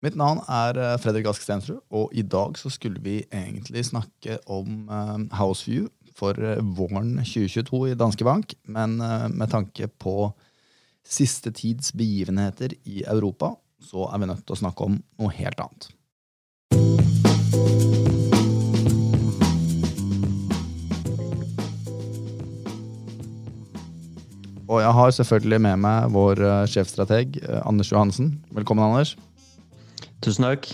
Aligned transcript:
Mitt 0.00 0.14
navn 0.16 0.38
er 0.48 0.78
eh, 0.80 0.96
Fredrik 0.96 1.26
Ask 1.28 1.42
Stensrud, 1.44 1.82
og 1.92 2.14
i 2.16 2.22
dag 2.24 2.56
så 2.56 2.70
skulle 2.72 3.02
vi 3.04 3.18
egentlig 3.28 3.82
snakke 3.84 4.38
om 4.48 4.88
uh, 4.88 5.18
Houseview 5.36 5.90
for 6.16 6.40
uh, 6.40 6.56
våren 6.64 7.18
2022 7.20 7.82
i 7.90 7.98
Danske 8.00 8.24
Bank, 8.24 8.54
men 8.64 8.96
med 8.96 9.52
tanke 9.52 9.90
på 10.00 10.32
siste 11.04 11.52
tids 11.52 11.92
begivenheter 11.92 12.72
i 12.88 13.04
Europa, 13.04 13.52
så 13.80 14.08
er 14.08 14.22
vi 14.22 14.32
nødt 14.32 14.44
til 14.48 14.56
å 14.56 14.62
snakke 14.62 14.88
om 14.88 14.96
noe 15.20 15.36
helt 15.36 15.60
annet. 15.60 15.92
Og 24.70 24.78
jeg 24.80 24.92
har 24.96 25.16
selvfølgelig 25.16 25.64
med 25.66 25.80
meg 25.82 26.12
vår 26.14 26.46
sjefstrateg 26.70 27.40
Anders 27.66 27.90
Johansen. 27.90 28.38
Velkommen, 28.54 28.86
Anders. 28.86 29.18
Tusen 30.20 30.44
takk. 30.44 30.68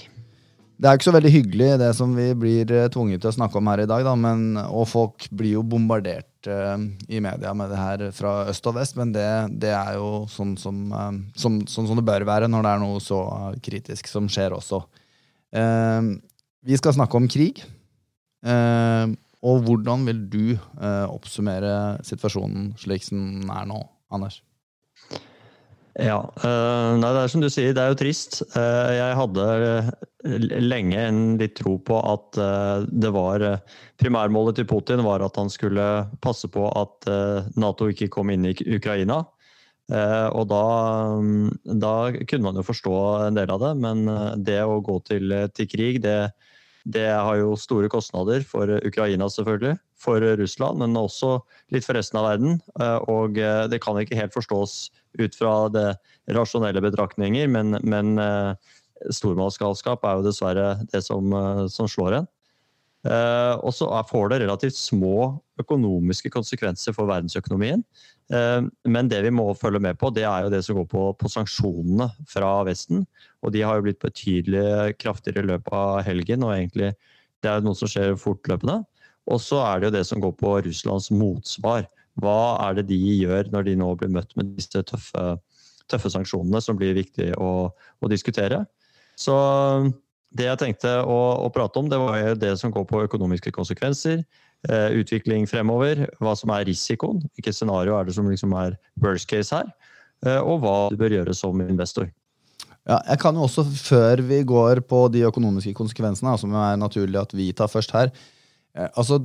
Det 0.76 0.88
er 0.88 0.98
ikke 0.98 1.06
så 1.06 1.12
veldig 1.14 1.30
hyggelig, 1.32 1.68
det 1.80 1.88
som 1.96 2.10
vi 2.12 2.26
blir 2.36 2.68
uh, 2.68 2.88
tvunget 2.92 3.22
til 3.22 3.30
å 3.30 3.36
snakke 3.38 3.56
om 3.56 3.68
her 3.70 3.80
i 3.80 3.88
dag. 3.88 4.02
Da, 4.04 4.12
men, 4.18 4.58
og 4.66 4.84
folk 4.90 5.24
blir 5.32 5.54
jo 5.54 5.62
bombardert 5.64 6.48
uh, 6.50 6.76
i 7.08 7.22
media 7.24 7.54
med 7.56 7.72
det 7.72 7.78
her 7.80 8.04
fra 8.16 8.34
øst 8.52 8.68
og 8.68 8.76
vest, 8.76 8.98
men 8.98 9.14
det, 9.14 9.28
det 9.62 9.72
er 9.72 9.96
jo 9.96 10.26
sånn 10.28 10.52
som, 10.60 10.82
uh, 10.92 11.14
som, 11.38 11.62
sånn 11.64 11.88
som, 11.88 11.96
det 11.96 12.04
bør 12.04 12.26
være 12.28 12.50
når 12.52 12.66
det 12.66 12.74
er 12.74 12.84
noe 12.84 13.00
så 13.00 13.22
kritisk 13.64 14.10
som 14.12 14.28
skjer 14.28 14.56
også. 14.56 14.82
vi 16.66 16.76
skal 16.76 16.92
snakke 16.92 17.16
om 17.16 17.28
krig. 17.30 17.62
og 18.44 19.62
hvordan 19.64 20.04
vil 20.04 20.20
du 20.28 20.58
oppsummere 21.08 22.02
situasjonen 22.04 22.74
slik 22.76 23.06
som 23.06 23.22
den 23.40 23.54
er 23.54 23.64
nå, 23.70 23.80
Anders? 24.12 24.42
Ja. 25.96 26.18
Uh, 26.42 26.98
nei, 27.00 27.08
det 27.08 27.22
er 27.22 27.30
som 27.32 27.40
du 27.40 27.48
sier, 27.48 27.72
det 27.72 27.80
er 27.80 27.92
jo 27.94 27.98
trist. 28.02 28.42
Uh, 28.52 28.92
jeg 28.92 29.16
hadde 29.16 29.44
uh, 29.64 29.88
lenge 30.60 30.98
en 31.00 31.20
litt 31.40 31.54
tro 31.56 31.76
på 31.80 32.00
at 32.04 32.36
det 32.90 33.12
var 33.14 33.44
Primærmålet 33.96 34.58
til 34.58 34.66
Putin 34.68 35.00
var 35.06 35.22
at 35.24 35.38
han 35.38 35.48
skulle 35.52 35.84
passe 36.20 36.50
på 36.52 36.66
at 36.68 37.06
Nato 37.56 37.86
ikke 37.88 38.10
kom 38.12 38.32
inn 38.34 38.48
i 38.50 38.52
Ukraina. 38.76 39.22
og 39.86 40.44
da, 40.50 40.64
um, 41.14 41.46
da, 41.62 42.10
kunne 42.26 42.48
man 42.48 42.58
jo 42.58 42.66
forstå 42.66 42.96
en 43.28 43.38
del 43.38 43.54
av 43.54 43.62
det, 43.62 43.72
men 43.86 44.02
det 44.42 44.58
å 44.66 44.82
gå 44.84 44.98
til, 45.06 45.32
til 45.54 45.70
krig, 45.70 46.02
det, 46.02 46.32
det 46.84 47.06
har 47.06 47.38
jo 47.38 47.54
store 47.56 47.88
kostnader 47.88 48.42
for 48.44 48.68
Ukraina, 48.82 49.30
selvfølgelig. 49.30 49.78
For 49.96 50.20
Russland, 50.42 50.82
men 50.82 50.98
også 50.98 51.38
litt 51.72 51.86
for 51.86 51.96
resten 51.96 52.18
av 52.20 52.26
verden. 52.34 52.58
Og 53.08 53.38
det 53.70 53.80
kan 53.80 53.96
ikke 54.02 54.18
helt 54.18 54.34
forstås 54.34 54.90
ut 55.18 55.36
fra 55.38 55.54
det 55.72 55.88
rasjonelle 56.36 56.82
betraktninger, 56.84 57.48
men, 57.50 57.78
men 57.86 58.16
uh, 58.20 58.54
stormannsgalskap 59.12 60.04
er 60.06 60.18
jo 60.18 60.26
dessverre 60.26 60.70
det 60.92 61.02
som, 61.06 61.32
uh, 61.32 61.66
som 61.72 61.90
slår 61.90 62.20
en. 62.20 62.28
Uh, 63.06 63.54
og 63.62 63.70
så 63.76 63.86
får 64.08 64.32
det 64.32 64.40
relativt 64.42 64.74
små 64.74 65.36
økonomiske 65.62 66.32
konsekvenser 66.34 66.94
for 66.96 67.08
verdensøkonomien. 67.08 67.84
men 68.84 69.08
det 69.08 69.20
vi 69.22 69.30
må 69.30 69.44
følge 69.54 69.78
med 69.78 69.94
på, 69.96 70.10
det 70.10 70.24
er 70.26 70.42
jo 70.42 70.50
det 70.50 70.58
som 70.66 70.74
går 70.76 70.88
på, 70.90 71.02
på 71.14 71.28
sanksjonene 71.30 72.08
fra 72.28 72.64
Vesten. 72.66 73.04
Og 73.46 73.52
de 73.54 73.62
har 73.62 73.78
jo 73.78 73.84
blitt 73.86 74.02
betydelig 74.02 74.96
kraftigere 74.98 75.44
i 75.44 75.50
løpet 75.52 75.72
av 75.72 76.02
helgen, 76.02 76.42
og 76.42 76.56
egentlig 76.56 76.90
det 77.40 77.52
er 77.52 77.60
jo 77.60 77.68
noe 77.68 77.78
som 77.78 77.88
skjer 77.88 78.18
fortløpende. 78.18 78.80
Og 79.30 79.40
så 79.42 79.60
er 79.62 79.78
det 79.78 79.88
jo 79.88 79.94
det 79.96 80.04
som 80.08 80.22
går 80.22 80.34
på 80.40 80.56
Russlands 80.66 81.08
motsvar. 81.14 81.86
Hva 82.22 82.56
er 82.68 82.78
det 82.78 82.86
de 82.90 82.98
gjør 82.98 83.50
når 83.52 83.68
de 83.68 83.76
nå 83.80 83.90
blir 84.00 84.12
møtt 84.12 84.32
med 84.38 84.54
disse 84.56 84.82
tøffe, 84.88 85.24
tøffe 85.90 86.12
sanksjonene, 86.12 86.62
som 86.64 86.78
blir 86.78 86.96
viktig 86.96 87.32
å, 87.36 87.68
å, 87.72 88.10
diskutere? 88.10 88.64
Så 89.20 89.36
det 90.36 90.48
jeg 90.48 90.60
tenkte 90.60 90.98
å, 91.04 91.18
å, 91.44 91.50
prate 91.52 91.80
om, 91.80 91.90
det 91.92 92.00
var 92.00 92.36
det 92.40 92.54
som 92.60 92.72
går 92.74 92.86
på 92.88 93.04
økonomiske 93.06 93.52
konsekvenser. 93.54 94.24
Eh, 94.66 94.96
utvikling 94.98 95.44
fremover, 95.46 96.06
hva 96.18 96.32
som 96.38 96.50
er 96.56 96.64
risikoen, 96.66 97.20
hvilket 97.36 97.54
scenario 97.54 97.94
er 97.98 98.08
det 98.08 98.16
som 98.16 98.26
liksom 98.26 98.54
er 98.58 98.78
worst 99.04 99.28
case 99.30 99.54
her, 99.54 99.68
eh, 100.24 100.40
og 100.40 100.64
hva 100.64 100.76
du 100.90 100.96
bør 100.98 101.12
gjøre 101.18 101.34
som 101.36 101.60
investor. 101.62 102.08
Ja, 102.86 103.00
jeg 103.10 103.20
kan 103.20 103.36
jo 103.36 103.44
også, 103.46 103.64
Før 103.66 104.22
vi 104.22 104.40
går 104.46 104.80
på 104.88 105.06
de 105.12 105.24
økonomiske 105.28 105.74
konsekvensene, 105.76 106.36
som 106.38 106.54
er 106.54 106.78
naturlig 106.78 107.18
at 107.20 107.34
vi 107.34 107.50
tar 107.52 107.70
først 107.70 107.92
her 107.94 108.10
eh, 108.74 108.88
altså, 108.94 109.20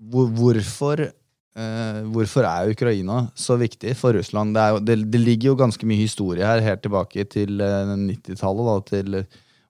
hvor, 0.00 0.28
Hvorfor 0.34 1.06
Uh, 1.54 2.02
hvorfor 2.10 2.42
er 2.48 2.72
Ukraina 2.72 3.28
så 3.38 3.54
viktig 3.54 3.92
for 3.94 4.16
Russland? 4.16 4.56
Det, 4.56 4.62
jo, 4.72 4.78
det, 4.82 4.96
det, 5.12 5.20
ligger 5.22 5.52
jo 5.52 5.60
ganske 5.60 5.86
mye 5.86 6.02
historie 6.02 6.42
her, 6.42 6.62
helt 6.64 6.82
tilbake 6.82 7.22
til 7.30 7.62
uh, 7.62 7.84
eh, 7.84 7.92
90-tallet. 8.08 8.88
Til 8.90 9.20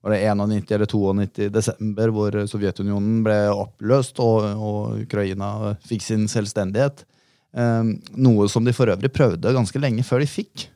var 0.05 0.15
det 0.15 0.23
91 0.25 0.73
eller 0.77 0.89
92 0.89 1.51
desember, 1.53 2.15
hvor 2.17 2.39
Sovjetunionen 2.49 3.21
ble 3.25 3.37
oppløst 3.53 4.21
og, 4.25 4.49
og 4.57 5.05
Ukraina 5.05 5.75
fikk 5.85 6.07
sin 6.07 6.25
selvstendighet. 6.29 7.05
Uh, 7.53 7.93
noe 8.17 8.49
som 8.49 8.65
de 8.65 8.73
for 8.77 8.89
øvrig 8.89 9.13
prøvde 9.13 9.53
ganske 9.53 9.85
lenge 9.85 10.07
før 10.09 10.25
de 10.25 10.31
fikk. 10.31 10.71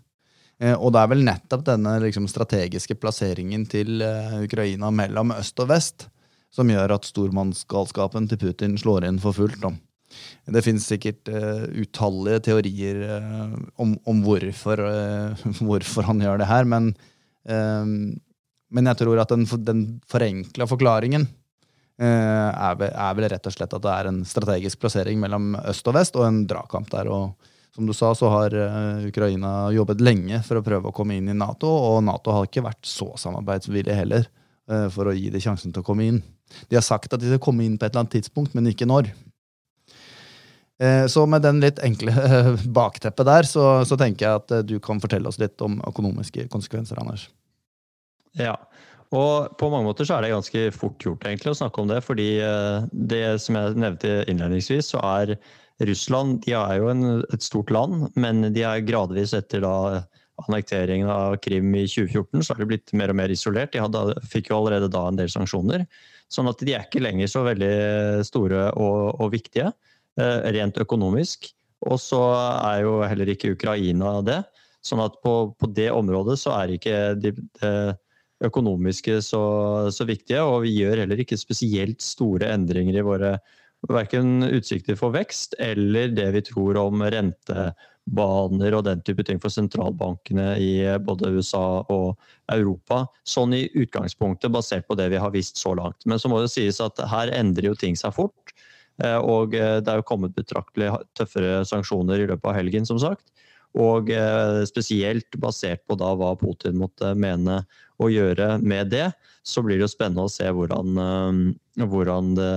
og 0.59 0.91
det 0.91 1.01
er 1.01 1.11
vel 1.13 1.21
nettopp 1.23 1.61
denne 1.65 1.93
liksom, 2.03 2.25
strategiske 2.29 2.97
plasseringen 2.99 3.65
til 3.71 4.03
Ukraina 4.43 4.91
mellom 4.91 5.31
øst 5.37 5.61
og 5.63 5.69
vest 5.71 6.09
som 6.51 6.69
gjør 6.69 6.97
at 6.97 7.07
stormannsgalskapen 7.07 8.27
til 8.29 8.41
Putin 8.43 8.75
slår 8.81 9.07
inn 9.07 9.21
for 9.23 9.37
fullt. 9.37 9.61
Da. 9.63 9.71
Det 10.49 10.63
finnes 10.65 10.87
sikkert 10.89 11.29
uh, 11.33 11.67
utallige 11.77 12.41
teorier 12.49 13.03
uh, 13.05 13.57
om, 13.81 13.95
om 14.09 14.23
hvorfor, 14.25 14.81
uh, 14.81 15.43
hvorfor, 15.67 16.07
han 16.09 16.23
gjør 16.25 16.41
det 16.41 16.49
her, 16.49 16.69
men, 16.69 16.95
men 17.49 18.89
jeg 18.91 18.99
tror 19.01 19.21
at 19.23 19.31
den, 19.33 19.47
den 19.65 19.85
forenkla 20.11 20.67
forklaringen 20.69 21.23
er 21.99 22.75
vel, 22.77 22.91
er, 22.93 23.15
vel, 23.17 23.27
rett 23.33 23.47
og 23.49 23.55
slett 23.55 23.73
at 23.73 23.83
det 23.83 23.93
er 23.95 24.09
en 24.11 24.19
strategisk 24.29 24.83
plassering 24.83 25.17
mellom 25.23 25.55
øst 25.71 25.89
og 25.89 25.97
vest 25.97 26.19
og 26.19 26.27
en 26.27 26.43
dragkamp 26.51 26.91
der. 26.93 27.09
og 27.09 27.49
som 27.73 27.89
du 27.89 27.95
sa, 27.97 28.11
så 28.15 28.29
har 28.29 28.55
Ukraina 29.07 29.71
jobbet 29.73 30.03
lenge 30.05 30.43
for 30.45 30.61
å 30.61 30.65
prøve 30.67 30.91
å 30.91 30.95
komme 30.95 31.17
inn 31.17 31.31
i 31.33 31.39
Nato, 31.39 31.71
og 31.71 32.03
Nato 32.05 32.35
har 32.35 32.51
ikke 32.51 32.67
vært 32.67 32.85
så 32.91 33.09
samarbeidsvillig 33.23 33.97
heller 33.97 34.29
for 34.93 35.09
å 35.09 35.17
gi 35.17 35.33
dem 35.33 35.43
sjansen 35.47 35.73
til 35.73 35.81
å 35.81 35.89
komme 35.89 36.11
inn. 36.11 36.21
De 36.69 36.77
har 36.77 36.85
sagt 36.85 37.15
at 37.15 37.23
de 37.23 37.33
skal 37.33 37.43
komme 37.49 37.65
inn 37.65 37.79
på 37.81 37.87
et 37.87 37.95
eller 37.95 38.05
annet 38.05 38.19
tidspunkt, 38.19 38.53
men 38.59 38.69
ikke 38.69 38.91
når. 38.91 39.09
Eh, 40.79 41.07
så 41.11 41.25
med 41.27 41.43
den 41.43 41.59
litt 41.63 41.81
enkle 41.83 42.15
bakteppet 42.81 43.27
der, 43.27 43.49
så, 43.49 43.67
så, 43.89 43.99
tenker 43.99 44.27
jeg 44.27 44.43
at 44.43 44.55
eh, 44.55 44.67
du 44.67 44.77
kan 44.83 45.03
fortelle 45.03 45.31
oss 45.31 45.41
litt 45.43 45.59
om 45.65 45.81
økonomiske 45.89 46.47
konsekvenser, 46.53 47.01
Anders. 47.03 47.27
Ja, 48.39 48.55
og 49.15 49.57
på 49.59 49.71
mange 49.73 49.89
måter 49.89 50.07
så 50.07 50.19
er 50.19 50.27
det 50.27 50.35
ganske 50.35 50.69
fort 50.77 51.03
gjort 51.03 51.25
egentlig 51.27 51.55
å 51.55 51.59
snakke 51.63 51.83
om 51.83 51.91
det. 51.91 52.03
Fordi 52.07 52.29
eh, 52.45 52.87
det 52.93 53.25
som 53.43 53.59
jeg 53.59 53.81
nevnte 53.81 54.21
innledningsvis, 54.31 54.93
så 54.95 55.03
er 55.03 55.35
Russland 55.89 56.41
de 56.47 56.55
er 56.59 56.79
jo 56.81 56.93
en, 56.93 57.05
et 57.35 57.43
stort 57.43 57.71
land, 57.75 58.09
men 58.19 58.49
de 58.55 58.65
er 58.67 58.87
gradvis 58.87 59.35
etter 59.37 59.63
da 59.63 60.03
annekteringen 60.47 61.11
av 61.11 61.37
Krim 61.43 61.73
i 61.75 61.85
2014, 61.91 62.45
så 62.45 62.55
har 62.55 62.63
de 62.63 62.69
blitt 62.71 62.95
mer 62.95 63.11
og 63.11 63.19
mer 63.19 63.33
isolert. 63.35 63.73
De 63.75 63.83
hadde, 63.83 64.21
fikk 64.31 64.53
jo 64.53 64.61
allerede 64.61 64.91
da 64.95 65.09
en 65.09 65.19
del 65.19 65.31
sanksjoner. 65.33 65.87
Sånn 66.31 66.51
at 66.51 66.63
de 66.63 66.75
er 66.77 66.87
ikke 66.87 67.03
lenger 67.03 67.31
så 67.31 67.43
veldig 67.47 67.73
store 68.29 68.69
og, 68.79 69.19
og 69.19 69.33
viktige. 69.35 69.73
Eh, 70.19 70.51
rent 70.57 70.79
økonomisk. 70.83 71.53
Og 71.87 72.01
så 72.03 72.19
er 72.19 72.83
jo 72.83 72.99
heller 73.07 73.31
ikke 73.31 73.53
Ukraina 73.55 74.19
det. 74.27 74.41
Sånn 74.83 75.03
at 75.05 75.19
på, 75.23 75.53
på 75.55 75.69
det 75.75 75.93
området 75.95 76.39
så 76.41 76.57
er 76.57 76.75
ikke 76.75 76.97
de, 77.23 77.35
de 77.61 77.73
økonomiske 78.43 79.21
så, 79.23 79.43
så, 79.95 80.07
viktige. 80.09 80.43
Og 80.43 80.65
vi 80.67 80.75
gjør 80.81 81.05
heller 81.05 81.23
ikke 81.23 81.39
spesielt 81.39 82.03
store 82.03 82.51
endringer 82.51 82.99
i 82.99 83.07
våre 83.07 83.37
verken 83.87 84.43
utsikter 84.43 84.99
for 84.99 85.15
vekst 85.15 85.55
eller 85.63 86.11
det 86.11 86.27
vi 86.35 86.41
tror 86.49 86.81
om 86.81 87.05
rentebaner 87.15 88.75
og 88.75 88.89
den 88.89 89.05
type 89.07 89.23
ting 89.23 89.39
for 89.39 89.55
sentralbankene 89.55 90.49
i 90.59 90.73
både 91.07 91.31
USA 91.37 91.85
og 91.95 92.19
Europa. 92.51 93.05
Sånn 93.23 93.55
i 93.55 93.69
utgangspunktet, 93.71 94.51
basert 94.51 94.91
på 94.91 94.99
det 94.99 95.13
vi 95.15 95.23
har 95.23 95.31
visst 95.31 95.63
så 95.63 95.77
langt. 95.79 96.03
Men 96.11 96.19
så 96.19 96.33
må 96.33 96.43
det 96.43 96.51
sies 96.51 96.83
at 96.83 96.99
her 97.07 97.31
endrer 97.39 97.71
jo 97.71 97.79
ting 97.79 97.95
seg 97.95 98.19
fort. 98.19 98.59
Eh, 99.05 99.19
og 99.19 99.55
eh, 99.55 99.79
det 99.83 99.93
er 99.93 100.01
jo 100.01 100.07
kommet 100.07 100.37
betraktelig 100.37 100.91
tøffere 101.19 101.63
sanksjoner 101.69 102.25
i 102.25 102.27
løpet 102.31 102.51
av 102.51 102.57
helgen, 102.59 102.89
som 102.89 102.99
sagt. 103.03 103.25
Og 103.79 104.11
eh, 104.11 104.65
spesielt 104.69 105.39
basert 105.39 105.85
på 105.87 105.99
da 106.01 106.11
hva 106.19 106.33
Putin 106.41 106.79
måtte 106.81 107.13
mene 107.15 107.63
å 108.03 108.11
gjøre 108.11 108.57
med 108.63 108.91
det, 108.95 109.09
så 109.47 109.63
blir 109.65 109.79
det 109.79 109.87
jo 109.87 109.95
spennende 109.95 110.27
å 110.27 110.33
se 110.33 110.49
hvordan, 110.55 110.99
hvordan 111.79 112.37
det 112.39 112.53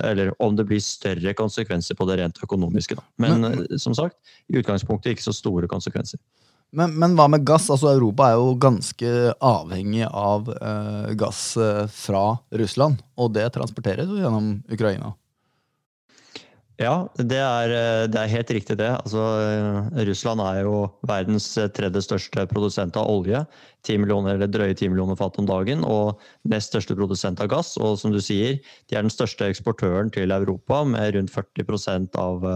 eller 0.00 0.30
om 0.40 0.54
det 0.56 0.64
blir 0.64 0.80
større 0.80 1.34
konsekvenser 1.36 1.92
på 1.98 2.06
det 2.08 2.14
rent 2.16 2.38
økonomiske. 2.40 2.96
Da. 2.96 3.02
Men, 3.20 3.42
men 3.42 3.80
som 3.82 3.92
sagt, 3.92 4.16
i 4.48 4.56
utgangspunktet 4.56 5.12
ikke 5.12 5.26
så 5.26 5.34
store 5.36 5.68
konsekvenser. 5.68 6.16
Men, 6.72 6.94
men, 6.96 7.18
hva 7.18 7.26
med 7.28 7.44
gass? 7.44 7.66
Altså 7.68 7.90
Europa 7.90 8.30
er 8.30 8.38
jo 8.40 8.54
ganske 8.62 9.10
avhengig 9.44 10.06
av 10.08 10.48
eh, 10.54 11.10
gass 11.20 11.42
fra 11.92 12.24
Russland. 12.62 13.04
Og 13.20 13.34
det 13.36 13.50
transporteres 13.58 14.08
jo 14.08 14.22
gjennom 14.22 14.54
Ukraina. 14.72 15.12
Ja, 16.80 16.94
det 17.12 17.36
er, 17.36 17.72
det 18.08 18.16
er, 18.16 18.30
helt 18.32 18.50
riktig 18.56 18.78
det. 18.80 18.88
Altså, 19.02 19.20
Russland 20.08 20.40
er 20.40 20.62
jo 20.64 20.86
verdens 21.04 21.50
tredje 21.76 22.00
største 22.06 22.46
produsent 22.48 22.96
av 22.96 23.10
olje. 23.12 23.42
10 23.84 24.00
millioner, 24.00 24.38
eller 24.38 24.48
drøye 24.48 24.72
10 24.72 24.88
millioner 24.88 25.18
fat 25.20 25.36
om 25.42 25.48
dagen. 25.48 25.84
Og 25.84 26.16
nest 26.48 26.72
største 26.72 26.96
produsent 26.96 27.42
av 27.44 27.50
gass. 27.52 27.74
Og 27.76 27.98
som 28.00 28.14
du 28.14 28.20
sier, 28.24 28.56
de 28.88 28.96
er 28.96 29.04
den 29.04 29.12
største 29.12 29.50
eksportøren 29.52 30.08
til 30.14 30.32
Europa 30.32 30.80
med 30.88 31.18
rundt 31.18 31.34
40% 31.36 32.16
av, 32.16 32.48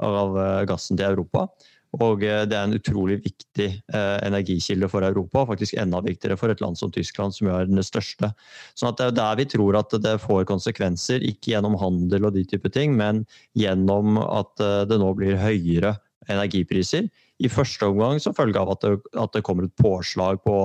av 0.00 0.40
gassen 0.70 0.96
til 0.96 1.10
Europa. 1.10 1.50
Og 1.96 2.22
eh, 2.26 2.42
det 2.48 2.56
er 2.56 2.66
en 2.66 2.76
utrolig 2.76 3.18
viktig 3.24 3.68
eh, 3.80 4.16
energikilde 4.26 4.90
for 4.92 5.06
Europa, 5.06 5.40
og 5.40 5.54
faktisk 5.54 5.78
enda 5.80 6.02
viktigere 6.04 6.36
for 6.36 6.52
et 6.52 6.60
land 6.60 6.76
som 6.76 6.92
Tyskland, 6.92 7.32
som 7.34 7.48
er 7.48 7.70
den 7.70 7.80
største. 7.84 8.30
Så 8.76 8.92
det 8.98 9.06
er 9.06 9.16
der 9.16 9.38
vi 9.40 9.48
tror 9.48 9.78
at 9.80 9.96
det 10.04 10.18
får 10.20 10.44
konsekvenser, 10.50 11.24
ikke 11.24 11.54
gjennom 11.54 11.78
handel 11.80 12.28
og 12.28 12.36
de 12.36 12.44
type 12.48 12.68
ting, 12.74 12.96
men 12.98 13.24
gjennom 13.56 14.20
at 14.20 14.52
eh, 14.60 14.84
det 14.90 15.00
nå 15.00 15.14
blir 15.16 15.40
høyere 15.40 15.96
energipriser. 16.28 17.08
I 17.40 17.48
første 17.48 17.88
omgang 17.88 18.20
som 18.20 18.36
følge 18.36 18.60
av 18.60 18.74
at 18.74 18.84
det, 18.84 18.96
at 19.16 19.32
det 19.32 19.44
kommer 19.46 19.64
et 19.64 19.80
påslag 19.80 20.42
på, 20.44 20.58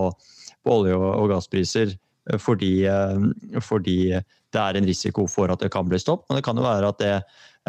på 0.65 0.79
olje- 0.79 0.97
og 0.97 1.29
gasspriser 1.31 1.93
fordi, 2.39 2.85
fordi, 3.59 4.15
det 4.53 4.61
er 4.61 4.77
en 4.77 4.87
risiko 4.87 5.25
for 5.27 5.51
at 5.51 5.63
det 5.63 5.71
kan 5.73 5.87
bli 5.89 5.99
stopp. 5.99 6.27
Men 6.27 6.37
det 6.37 6.45
kan 6.45 6.57
jo 6.57 6.65
være 6.65 6.91
at 6.93 7.01
det 7.01 7.15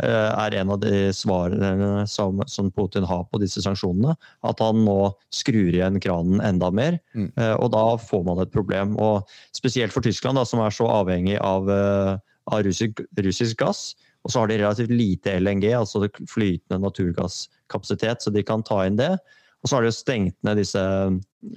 er 0.03 0.55
en 0.59 0.73
av 0.75 0.81
de 0.83 1.13
svarene 1.15 2.05
som, 2.11 2.41
som, 2.51 2.71
Putin 2.75 3.07
har 3.07 3.25
på 3.31 3.39
disse 3.43 3.63
sanksjonene. 3.63 4.17
At 4.47 4.63
han 4.63 4.83
nå 4.87 5.13
skrur 5.35 5.71
igjen 5.71 6.01
kranen 6.03 6.43
enda 6.43 6.71
mer, 6.75 6.99
mm. 7.15 7.29
Eh, 7.39 7.55
og 7.55 7.71
da 7.75 7.85
får 8.01 8.25
man 8.27 8.43
et 8.43 8.53
problem. 8.55 8.97
Og 8.99 9.29
spesielt 9.57 9.95
for 9.95 10.05
Tyskland, 10.05 10.39
da, 10.39 10.47
som 10.49 10.63
er 10.65 10.75
så 10.75 10.89
avhengig 10.91 11.39
av, 11.39 11.71
eh, 11.71 12.17
av 12.51 12.67
russisk, 12.67 13.05
russisk, 13.23 13.57
gass. 13.63 13.95
Og 14.25 14.33
så 14.33 14.41
har 14.41 14.51
de 14.51 14.59
relativt 14.63 14.93
lite 14.95 15.39
LNG, 15.39 15.71
altså 15.77 16.09
flytende 16.31 16.81
naturgasskapasitet, 16.83 18.25
så 18.25 18.33
de 18.33 18.43
kan 18.47 18.65
ta 18.65 18.83
inn 18.87 18.99
det. 18.99 19.13
Og 19.65 19.71
så 19.71 19.79
har 19.79 19.85
de 19.85 19.89
jo 19.89 19.97
stengt 19.97 20.37
ned 20.45 20.59
disse 20.61 20.81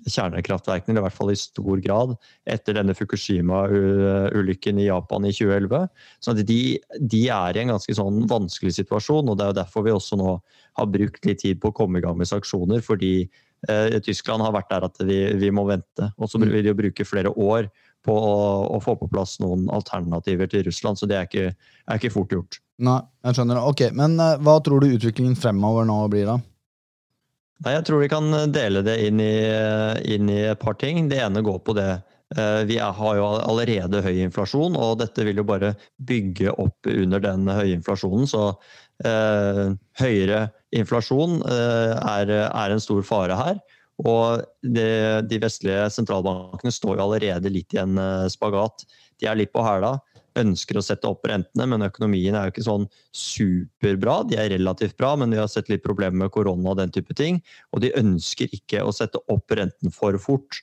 kjernekraftverkene, 0.07 0.95
i 0.95 1.04
hvert 1.04 1.15
fall 1.15 1.33
i 1.33 1.39
stor 1.39 1.81
grad, 1.83 2.13
etter 2.48 2.77
denne 2.77 2.95
Fukushima-ulykken 2.95 4.80
i 4.80 4.88
Japan 4.88 5.27
i 5.27 5.33
2011. 5.36 5.89
Så 6.24 6.36
de, 6.38 6.62
de, 7.04 7.24
er 7.36 7.59
i 7.59 7.65
en 7.65 7.74
ganske 7.74 7.98
sånn 8.00 8.24
vanskelig 8.31 8.77
situasjon, 8.80 9.27
og 9.27 9.36
det 9.36 9.44
er 9.44 9.51
jo 9.51 9.59
derfor 9.59 9.83
vi 9.83 9.95
også 9.95 10.19
nå 10.21 10.38
har 10.80 10.89
brukt 10.94 11.27
litt 11.27 11.44
tid 11.44 11.59
på 11.59 11.74
å 11.74 11.77
komme 11.81 12.00
i 12.00 12.06
gang 12.06 12.15
med 12.15 12.31
sanksjoner. 12.31 12.80
fordi 12.86 13.27
eh, 13.68 14.00
Tyskland 14.00 14.45
har 14.45 14.56
vært 14.56 14.71
der 14.71 14.88
at 14.88 15.04
vi, 15.04 15.19
vi 15.44 15.51
må 15.51 15.68
vente. 15.68 16.12
Og 16.15 16.31
så 16.31 16.39
vil 16.39 16.56
de 16.56 16.71
jo 16.71 16.80
bruke 16.80 17.07
flere 17.07 17.36
år 17.36 17.68
på 18.07 18.15
å, 18.15 18.36
å, 18.71 18.80
få 18.83 18.95
på 18.95 19.12
plass 19.12 19.36
noen 19.44 19.68
alternativer 19.74 20.48
til 20.48 20.63
Russland, 20.69 20.95
så 20.95 21.12
det 21.12 21.19
er 21.19 21.27
ikke, 21.27 21.50
er 21.92 22.00
ikke 22.00 22.13
fort 22.13 22.31
gjort. 22.31 22.62
Nei, 22.88 23.01
jeg 23.25 23.36
skjønner. 23.36 23.65
Ok, 23.68 23.89
Men 23.98 24.15
uh, 24.21 24.38
hva 24.39 24.62
tror 24.63 24.80
du 24.80 24.94
utviklingen 24.94 25.36
fremover 25.36 25.88
nå 25.89 26.06
blir, 26.13 26.30
da? 26.30 26.38
Nei, 27.65 27.74
Jeg 27.74 27.88
tror 27.88 28.04
vi 28.04 28.12
kan 28.12 28.30
dele 28.54 28.83
det 28.86 29.00
inn 29.07 29.21
i, 29.24 29.33
inn 30.13 30.30
i, 30.30 30.44
et 30.51 30.62
par 30.62 30.77
ting. 30.77 31.07
Det 31.09 31.18
ene 31.24 31.42
går 31.45 31.59
på 31.65 31.74
det. 31.77 31.89
Eh, 32.36 32.63
vi 32.69 32.77
har 32.77 33.15
jo 33.18 33.30
allerede 33.39 34.04
høy 34.06 34.19
inflasjon, 34.27 34.75
og 34.77 35.00
dette 35.01 35.25
vil 35.25 35.42
jo 35.42 35.48
bare 35.48 35.74
bygge 35.98 36.54
opp 36.54 36.89
under 36.92 37.24
den 37.24 37.50
høye 37.50 37.80
inflasjonen. 37.80 38.27
Så 38.30 38.44
eh, 39.06 39.63
høyere 40.01 40.44
inflasjon 40.75 41.39
eh, 41.50 41.95
er, 41.98 42.36
er, 42.45 42.75
en 42.75 42.83
stor 42.83 43.01
fare 43.07 43.39
her. 43.39 43.63
Og 44.06 44.44
det, 44.62 45.25
de 45.25 45.42
vestlige 45.42 45.88
sentralbankene 45.95 46.74
står 46.74 47.00
jo 47.00 47.07
allerede 47.07 47.50
litt 47.50 47.74
i 47.74 47.81
en 47.81 47.98
eh, 47.98 48.27
spagat. 48.30 48.86
De 49.18 49.25
er 49.25 49.39
litt 49.39 49.56
på 49.56 49.65
hæla 49.65 49.95
ønsker 50.39 50.80
å 50.80 50.84
sette 50.86 51.10
opp 51.10 51.25
rentene, 51.30 51.68
men 51.69 51.86
økonomien 51.86 52.36
er 52.38 52.48
jo 52.48 52.54
ikke 52.56 52.66
sånn 52.68 52.88
superbra. 53.16 54.19
De 54.30 54.38
er 54.39 54.51
relativt 54.54 54.98
bra, 55.00 55.16
men 55.19 55.34
de 55.34 55.39
har 55.42 55.50
sett 55.51 55.72
litt 55.72 55.86
problemer 55.86 56.25
med 56.25 56.34
korona 56.36 56.74
og 56.74 56.80
den 56.81 56.94
type 56.94 57.16
ting. 57.18 57.42
Og 57.74 57.84
de 57.84 57.94
ønsker 57.98 58.51
ikke 58.56 58.84
å 58.86 58.94
sette 58.95 59.22
opp 59.34 59.54
renten 59.57 59.94
for 59.94 60.18
fort. 60.22 60.62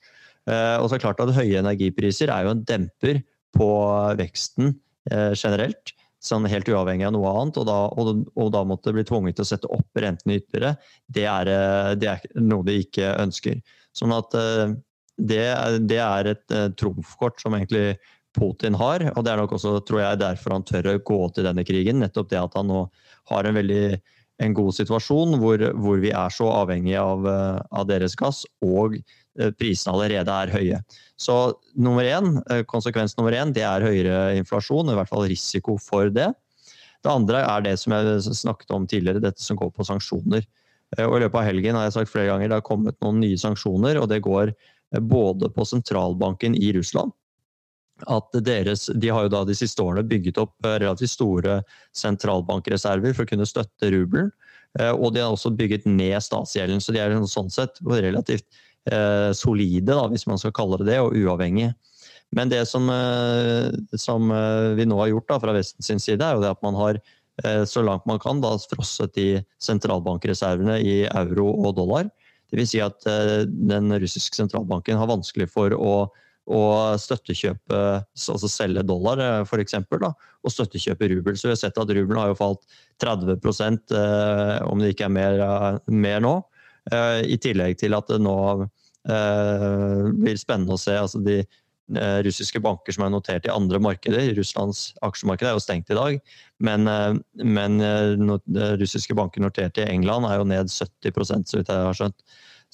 Eh, 0.51 0.77
og 0.79 0.89
så 0.89 0.95
er 0.95 1.01
det 1.01 1.05
klart 1.07 1.23
at 1.25 1.35
Høye 1.37 1.61
energipriser 1.61 2.33
er 2.33 2.47
jo 2.47 2.55
en 2.55 2.65
demper 2.69 3.23
på 3.57 3.69
veksten 4.21 4.75
eh, 5.11 5.33
generelt. 5.33 5.95
Sånn 6.25 6.49
helt 6.49 6.69
uavhengig 6.73 7.07
av 7.09 7.15
noe 7.17 7.33
annet. 7.33 7.61
Og 7.61 7.69
da, 7.69 7.79
og, 7.93 8.25
og 8.41 8.51
da 8.55 8.65
måtte 8.69 8.95
bli 8.97 9.05
tvunget 9.07 9.39
til 9.39 9.47
å 9.47 9.51
sette 9.53 9.71
opp 9.73 10.01
rentene 10.01 10.41
ytterligere. 10.41 10.75
Det 11.07 11.29
er, 11.31 11.53
eh, 11.53 11.93
det 12.01 12.11
er 12.17 12.27
noe 12.43 12.67
de 12.67 12.81
ikke 12.85 13.15
ønsker. 13.23 13.63
Sånn 13.95 14.11
at 14.11 14.33
det, 15.15 15.45
det 15.87 16.01
er 16.03 16.29
et 16.33 16.55
trumfkort 16.75 17.39
som 17.39 17.55
egentlig 17.55 17.93
Putin 18.35 18.77
har. 18.79 19.07
Og 19.15 19.25
det 19.25 19.33
er 19.33 19.41
nok 19.41 19.55
også, 19.57 19.79
tror 19.87 20.03
jeg, 20.03 20.21
derfor 20.23 20.57
han 20.57 20.67
tør 20.67 20.93
å 20.95 20.99
gå 21.07 21.21
til 21.37 21.47
denne 21.47 21.65
krigen. 21.67 22.03
Nettopp 22.03 22.33
det 22.33 22.41
at 22.43 22.59
han 22.59 22.71
nå 22.71 22.85
har 23.31 23.49
en 23.49 23.59
veldig 23.59 23.87
en 24.43 24.55
god 24.55 24.75
situasjon 24.75 25.37
hvor, 25.41 25.63
hvor 25.79 26.01
vi 26.03 26.11
er 26.15 26.33
så 26.35 26.49
avhengige 26.51 27.03
av, 27.03 27.27
eh, 27.31 27.61
av, 27.71 27.87
deres 27.91 28.17
gass, 28.19 28.43
og 28.65 28.97
eh, 28.99 29.53
prisene 29.55 29.95
allerede 29.95 30.39
er 30.43 30.55
høye. 30.55 30.81
Så 31.21 31.37
nummer 31.79 32.07
én, 32.09 32.41
eh, 32.51 32.65
konsekvens 32.67 33.17
nummer 33.19 33.37
én 33.37 33.55
det 33.55 33.67
er 33.67 33.87
høyere 33.87 34.35
inflasjon, 34.41 34.91
i 34.91 34.99
hvert 34.99 35.13
fall 35.13 35.29
risiko 35.31 35.79
for 35.79 36.11
det. 36.11 36.33
Det 37.05 37.13
andre 37.13 37.45
er 37.45 37.65
det 37.67 37.79
som 37.79 37.95
jeg 37.95 38.37
snakket 38.41 38.75
om 38.75 38.89
tidligere, 38.91 39.23
dette 39.23 39.45
som 39.45 39.59
går 39.61 39.71
på 39.77 39.87
sanksjoner. 39.87 40.47
Og 41.05 41.17
I 41.17 41.25
løpet 41.25 41.41
av 41.41 41.47
helgen 41.47 41.77
har 41.77 41.89
jeg 41.89 41.97
sagt 41.99 42.13
flere 42.13 42.31
ganger, 42.31 42.49
det 42.49 42.59
har 42.61 42.65
kommet 42.65 42.97
noen 43.03 43.19
nye 43.21 43.37
sanksjoner. 43.41 43.99
og 44.01 44.09
Det 44.09 44.23
går 44.25 44.55
både 45.03 45.51
på 45.53 45.67
sentralbanken 45.67 46.55
i 46.55 46.71
Russland, 46.77 47.13
at 48.03 48.35
deres, 48.45 48.87
De 48.87 49.09
har 49.09 49.27
jo 49.27 49.33
da 49.33 49.45
de 49.47 49.55
siste 49.57 49.83
årene 49.83 50.05
bygget 50.09 50.39
opp 50.43 50.67
eh, 50.67 50.79
relativt 50.83 51.15
store 51.15 51.61
sentralbankreserver 51.97 53.15
for 53.15 53.25
å 53.25 53.31
kunne 53.31 53.47
støtte 53.47 53.91
rubelen. 53.95 54.33
Eh, 54.81 54.91
og 54.91 55.15
de 55.15 55.23
har 55.23 55.33
også 55.33 55.55
bygget 55.55 55.87
ned 55.87 56.19
statsgjelden, 56.23 56.83
så 56.83 56.95
de 56.95 57.03
er 57.03 57.15
sånn 57.31 57.53
sett 57.55 57.79
relativt 57.87 58.47
eh, 58.91 59.31
solide, 59.37 59.93
da, 59.93 60.09
hvis 60.11 60.27
man 60.27 60.41
skal 60.43 60.55
kalle 60.57 60.81
det 60.83 60.91
det, 60.91 61.01
og 61.05 61.15
uavhengige. 61.15 61.75
Men 62.35 62.51
det 62.51 62.65
som, 62.67 62.89
som 63.95 64.33
vi 64.75 64.87
nå 64.89 64.97
har 64.99 65.11
gjort 65.13 65.29
da, 65.29 65.37
fra 65.39 65.53
Vestens 65.55 66.03
side, 66.03 66.19
er 66.19 66.35
jo 66.35 66.41
det 66.43 66.49
at 66.51 66.65
man 66.67 66.75
har 66.75 66.97
så 67.71 67.83
langt 67.85 68.09
man 68.11 68.19
kan 68.19 68.41
da, 68.43 68.51
frosset 68.73 69.13
de 69.15 69.27
sentralbankreservene 69.63 70.81
i 70.83 70.97
euro 71.13 71.47
og 71.53 71.77
dollar. 71.79 72.09
Dvs. 72.51 72.73
Si 72.73 72.81
at 72.83 73.07
den 73.47 73.95
russiske 74.03 74.41
sentralbanken 74.41 74.99
har 74.99 75.13
vanskelig 75.13 75.47
for 75.53 75.77
å 75.79 75.95
og 76.45 77.01
støttekjøpe, 77.01 77.79
altså 78.13 78.51
selge 78.53 78.85
dollar 78.85 79.21
eh, 79.23 79.47
f.eks., 79.49 79.79
og 80.45 80.53
støttekjøpe 80.53 81.09
rubel. 81.15 81.39
Så 81.39 81.49
vi 81.49 81.55
har 81.55 81.61
sett 81.63 81.81
at 81.81 81.93
rubelen 81.97 82.21
har 82.21 82.33
jo 82.33 82.39
falt 82.39 82.67
30 83.01 83.39
eh, 83.41 84.59
om 84.69 84.83
det 84.83 84.93
ikke 84.93 85.09
er 85.09 85.15
mer, 85.15 85.41
eh, 85.41 85.79
mer, 85.89 86.21
nå. 86.25 86.41
I 86.85 87.39
tillegg 87.41 87.79
til 87.81 87.95
at 87.97 88.11
det 88.13 88.19
nå 88.21 88.33
blir 89.09 90.37
spennende 90.37 90.75
å 90.77 90.81
se 90.83 90.93
altså 90.93 91.17
de 91.25 91.39
russiske 92.27 92.61
banker 92.61 92.93
som 92.93 93.07
er 93.07 93.15
notert 93.15 93.49
i 93.49 93.53
andre 93.55 93.81
markeder. 93.81 94.35
Russlands 94.37 94.91
aksjemarked 95.01 95.49
er 95.49 95.57
jo 95.57 95.63
stengt 95.65 95.89
i 95.89 95.97
dag, 95.97 96.19
men, 96.61 96.85
men 97.41 97.81
russiske 98.83 99.17
banker 99.17 99.41
notert 99.41 99.81
i 99.81 99.89
England 99.89 100.29
er 100.29 100.43
jo 100.43 100.45
ned 100.53 100.69
70% 100.69 101.49
så 101.49 101.63
vidt 101.63 101.73
jeg 101.73 101.89
har 101.89 101.97
skjønt. 101.97 102.21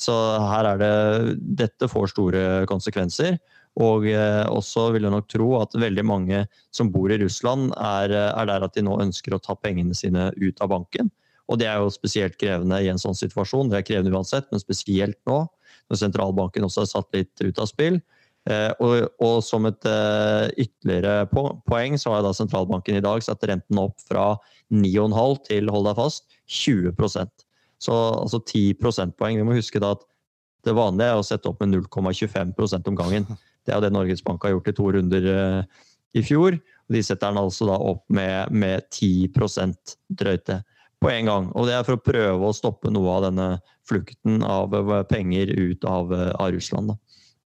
Så 0.00 0.14
her 0.48 0.68
er 0.72 0.80
det 0.80 1.38
Dette 1.60 1.88
får 1.90 2.14
store 2.14 2.44
konsekvenser. 2.70 3.36
Og 3.78 4.06
eh, 4.10 4.44
også 4.50 4.88
vil 4.94 5.06
jeg 5.06 5.14
nok 5.14 5.28
tro 5.30 5.48
at 5.60 5.76
veldig 5.78 6.04
mange 6.06 6.42
som 6.74 6.90
bor 6.90 7.12
i 7.12 7.20
Russland, 7.20 7.70
er, 7.76 8.10
eh, 8.10 8.30
er, 8.32 8.48
der 8.50 8.66
at 8.66 8.74
de 8.74 8.84
nå 8.86 8.96
ønsker 9.04 9.36
å 9.36 9.42
ta 9.42 9.54
pengene 9.54 9.94
sine 9.94 10.30
ut 10.40 10.62
av 10.64 10.72
banken. 10.72 11.10
Og 11.50 11.58
det 11.60 11.68
er 11.70 11.82
jo 11.82 11.92
spesielt 11.92 12.38
krevende 12.40 12.80
i 12.82 12.90
en 12.90 13.00
sånn 13.00 13.18
situasjon. 13.18 13.70
Det 13.70 13.80
er 13.80 13.86
krevende 13.86 14.14
uansett, 14.14 14.48
men 14.50 14.62
spesielt 14.62 15.18
nå, 15.28 15.42
når 15.90 16.02
sentralbanken 16.02 16.66
også 16.66 16.84
er 16.84 16.90
satt 16.90 17.14
litt 17.16 17.42
ut 17.42 17.62
av 17.62 17.70
spill. 17.70 18.00
Eh, 18.48 18.70
og, 18.80 19.10
og, 19.20 19.36
som 19.44 19.66
et 19.68 19.84
uh, 19.84 20.48
ytterligere 20.56 21.26
poeng, 21.68 21.98
så 22.00 22.14
har 22.14 22.24
da 22.24 22.32
sentralbanken 22.32 22.96
i 22.96 23.04
dag 23.04 23.20
satt 23.26 23.44
renten 23.50 23.82
opp 23.82 23.98
fra 24.00 24.32
9,5 24.72 25.42
til, 25.50 25.68
hold 25.74 25.90
deg 25.90 25.98
fast, 25.98 26.38
20 26.48 26.94
Så 27.80 27.96
altså 27.96 28.40
10 28.42 28.78
prosentpoeng. 28.80 29.38
Vi 29.40 29.46
må 29.46 29.56
huske 29.56 29.80
da 29.82 29.94
at 29.96 30.04
det 30.66 30.76
vanlige 30.76 31.14
er 31.14 31.20
å 31.20 31.24
sette 31.24 31.48
opp 31.48 31.62
med 31.62 31.72
0,25 31.72 32.90
om 32.92 32.98
gangen. 32.98 33.28
Det 33.68 33.74
er 33.76 33.82
det 33.84 33.90
Norges 33.92 34.22
Bank 34.24 34.40
har 34.42 34.54
gjort 34.54 34.70
i 34.70 34.72
to 34.72 34.86
runder 34.96 35.26
uh, 35.28 35.80
i 36.16 36.22
fjor. 36.24 36.54
De 36.90 37.02
setter 37.04 37.28
den 37.28 37.38
altså 37.38 37.66
da 37.68 37.74
opp 37.76 38.06
med, 38.08 38.48
med 38.56 38.86
10% 38.88 39.94
drøyte 40.16 40.62
på 41.00 41.10
en 41.12 41.28
gang. 41.28 41.50
Og 41.52 41.68
det 41.68 41.76
er 41.76 41.84
for 41.86 41.98
å 41.98 42.02
prøve 42.02 42.48
å 42.48 42.56
stoppe 42.56 42.90
noe 42.92 43.12
av 43.18 43.26
denne 43.28 43.48
flukten 43.88 44.40
av 44.46 44.74
eh, 44.76 45.02
penger 45.10 45.52
ut 45.52 45.86
av, 45.88 46.12
eh, 46.16 46.32
av 46.34 46.50
Russland. 46.56 46.96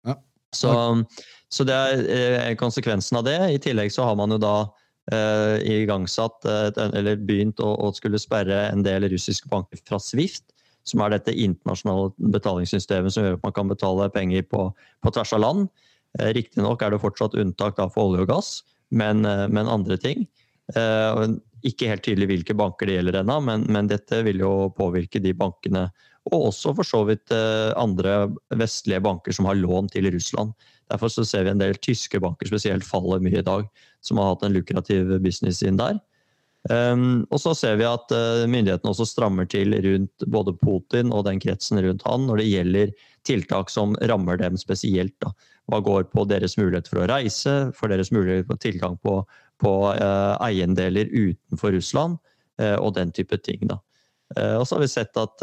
Ja. 0.07 0.17
Så, 0.55 0.75
så, 1.49 1.67
det 1.67 1.79
er 1.79 2.59
konsekvensen 2.61 3.21
av 3.21 3.27
det. 3.27 3.39
I 3.55 3.63
tillegg 3.63 3.95
så 3.95 4.07
har 4.09 4.19
man 4.19 4.35
jo 4.35 4.39
da 4.43 4.55
igangsatt, 5.11 6.45
eller 6.47 7.17
begynt 7.27 7.59
å, 7.65 7.91
skulle 7.97 8.21
sperre 8.21 8.69
en 8.69 8.85
del 8.87 9.09
russiske 9.11 9.51
banker 9.51 9.81
fra 9.83 9.99
Swift 9.99 10.51
som 10.89 11.03
er 11.05 11.15
dette 11.15 11.35
internasjonale 11.35 12.11
betalingssystemet 12.35 13.15
som 13.15 13.27
gjør 13.27 13.39
at 13.39 13.47
man 13.47 13.55
kan 13.57 13.71
betale 13.71 14.09
penger 14.15 14.47
på, 14.51 14.67
på 15.05 15.15
tvers 15.15 15.35
av 15.37 15.45
land. 15.45 15.69
Eh, 16.19 16.33
riktignok 16.37 16.83
er 16.83 16.95
det 16.95 17.03
fortsatt 17.03 17.37
unntak 17.39 17.81
for 17.95 18.09
olje 18.09 18.25
og 18.25 18.33
gass, 18.33 18.51
men, 18.91 19.25
eh, 19.29 19.47
men 19.53 19.71
andre 19.71 19.99
ting. 20.01 20.27
Eh, 20.75 21.25
ikke 21.67 21.91
helt 21.91 22.05
tydelig 22.07 22.31
hvilke 22.31 22.57
banker 22.57 22.89
det 22.89 22.99
gjelder 22.99 23.21
ennå, 23.21 23.41
men, 23.45 23.67
men, 23.69 23.91
dette 23.91 24.23
vil 24.27 24.41
jo 24.43 24.71
påvirke 24.77 25.23
de 25.23 25.35
bankene. 25.37 25.89
Og 26.31 26.51
også 26.51 26.75
for 26.77 26.87
så 26.87 27.05
vidt 27.09 27.33
eh, 27.35 27.71
andre 27.81 28.31
vestlige 28.57 29.03
banker 29.05 29.37
som 29.37 29.49
har 29.51 29.61
lån 29.61 29.93
til 29.93 30.09
Russland. 30.15 30.55
Derfor 30.91 31.13
så 31.13 31.25
ser 31.27 31.47
vi 31.47 31.55
en 31.55 31.63
del 31.63 31.79
tyske 31.79 32.21
banker 32.23 32.51
spesielt 32.51 32.87
faller 32.87 33.23
mye 33.23 33.41
i 33.41 33.47
dag, 33.47 33.67
som 34.05 34.19
har 34.19 34.33
hatt 34.33 34.47
en 34.47 34.57
lukrativ 34.57 35.17
business 35.23 35.63
inn 35.67 35.79
der. 35.81 36.01
Um, 36.69 37.23
og 37.33 37.41
så 37.41 37.55
ser 37.57 37.79
vi 37.81 37.87
at 37.89 38.13
uh, 38.13 38.45
myndighetene 38.51 38.93
også 38.93 39.07
strammer 39.09 39.47
til 39.49 39.73
rundt 39.81 40.27
både 40.29 40.53
Putin 40.61 41.09
og 41.09 41.25
den 41.25 41.41
kretsen 41.41 41.81
rundt 41.81 42.05
han 42.05 42.27
når 42.29 42.43
det 42.43 42.51
gjelder 42.51 42.91
tiltak 43.25 43.73
som 43.73 43.95
rammer 44.11 44.37
dem 44.41 44.59
spesielt. 44.61 45.15
Da. 45.25 45.33
Hva 45.73 45.81
går 45.85 46.11
på 46.13 46.27
deres 46.29 46.59
mulighet 46.61 46.91
for 46.91 47.01
å 47.01 47.07
reise, 47.09 47.55
for 47.77 47.93
deres 47.93 48.13
mulighet 48.13 48.49
for 48.51 48.61
tilgang 48.61 48.99
på, 49.01 49.23
på 49.63 49.73
uh, 49.89 50.37
eiendeler 50.45 51.09
utenfor 51.09 51.73
Russland 51.79 52.21
uh, 52.61 52.77
og 52.77 52.93
den 52.99 53.15
type 53.17 53.41
ting. 53.41 53.65
Da. 53.71 53.81
og 54.61 54.67
så 54.69 54.77
har 54.77 54.85
vi 54.85 54.87
sett 54.93 55.17
at 55.19 55.43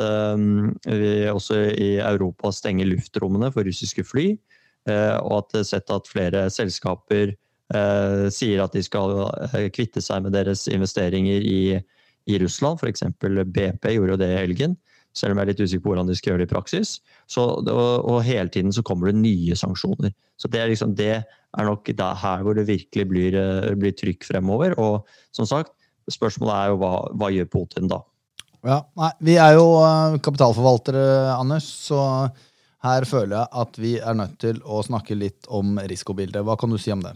vi 0.88 1.10
også 1.27 1.58
i 1.74 1.98
Europa 2.00 2.54
stenger 2.56 2.88
luftrommene 2.88 3.50
for 3.51 3.68
russiske 3.68 4.06
fly. 4.08 4.30
Og 4.88 5.34
at 5.41 5.58
sett 5.67 5.91
at 5.91 6.08
flere 6.08 6.46
selskaper 6.53 7.34
Eh, 7.75 8.27
sier 8.32 8.62
at 8.63 8.72
de 8.72 8.79
skal 8.79 9.25
eh, 9.51 9.65
kvitte 9.75 10.00
seg 10.00 10.24
med 10.24 10.32
deres 10.38 10.70
investeringer 10.72 11.44
i, 11.44 11.62
i 12.32 12.38
Russland. 12.39 12.79
F.eks. 12.79 13.03
BP 13.20 13.91
gjorde 13.91 14.13
jo 14.13 14.20
det 14.22 14.29
i 14.32 14.38
helgen, 14.39 14.77
selv 15.17 15.36
om 15.36 15.41
jeg 15.41 15.48
er 15.48 15.51
litt 15.51 15.63
usikker 15.65 15.84
på 15.84 15.91
hvordan 15.91 16.08
de 16.08 16.15
skal 16.15 16.32
gjøre 16.32 16.46
det 16.46 16.48
i 16.48 16.53
praksis. 16.53 16.94
Så, 17.27 17.44
og, 17.60 17.67
og, 18.08 18.22
hele 18.24 18.48
tiden 18.53 18.72
så 18.72 18.86
kommer 18.88 19.12
det 19.12 19.20
nye 19.20 19.58
sanksjoner. 19.60 20.15
Så 20.39 20.51
det 20.53 20.63
er, 20.63 20.72
liksom, 20.72 20.96
det 20.96 21.12
er 21.17 21.67
nok 21.67 21.91
her 21.91 22.46
hvor 22.46 22.56
det 22.56 22.70
virkelig 22.70 23.08
blir, 23.12 23.36
eh, 23.36 23.74
blir, 23.75 23.96
trykk 24.00 24.29
fremover. 24.29 24.77
Og 24.79 25.03
som 25.36 25.50
sagt, 25.50 25.75
spørsmålet 26.08 26.56
er 26.56 26.72
jo 26.72 26.79
hva, 26.86 26.94
hva 27.20 27.34
gjør 27.36 27.51
Putin 27.51 27.91
da? 27.91 28.00
Ja, 28.67 28.79
nei, 29.00 29.12
Vi 29.24 29.36
er 29.39 29.60
jo 29.60 29.67
kapitalforvaltere, 30.24 31.03
Anders, 31.36 31.67
så 31.88 32.00
her 32.88 33.08
føler 33.08 33.36
jeg 33.38 33.48
at 33.63 33.79
vi 33.82 33.94
er 34.00 34.17
nødt 34.17 34.38
til 34.44 34.60
å 34.65 34.82
snakke 34.86 35.17
litt 35.17 35.48
om 35.53 35.77
risikobildet. 35.79 36.44
Hva 36.48 36.58
kan 36.60 36.74
du 36.74 36.79
si 36.82 36.94
om 36.94 37.03
det? 37.06 37.15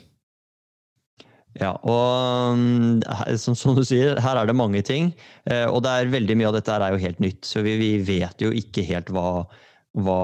Ja, 1.60 1.74
og 1.84 2.56
mm, 2.56 3.02
som, 3.42 3.58
som, 3.60 3.76
du 3.76 3.84
sier, 3.88 4.20
her 4.24 4.40
er 4.40 4.48
det 4.48 4.56
mange 4.56 4.84
ting. 4.88 5.12
Eh, 5.50 5.66
og 5.68 5.82
det 5.84 5.92
er 5.92 6.14
veldig 6.14 6.38
mye 6.40 6.52
av 6.52 6.56
dette 6.56 6.78
er 6.78 6.94
jo 6.94 7.02
helt 7.02 7.20
nytt. 7.24 7.44
Så 7.48 7.64
vi, 7.66 7.76
vi 7.82 7.92
vet 8.08 8.44
jo 8.44 8.54
ikke 8.56 8.86
helt 8.88 9.12
hva, 9.12 9.44
hva 10.00 10.22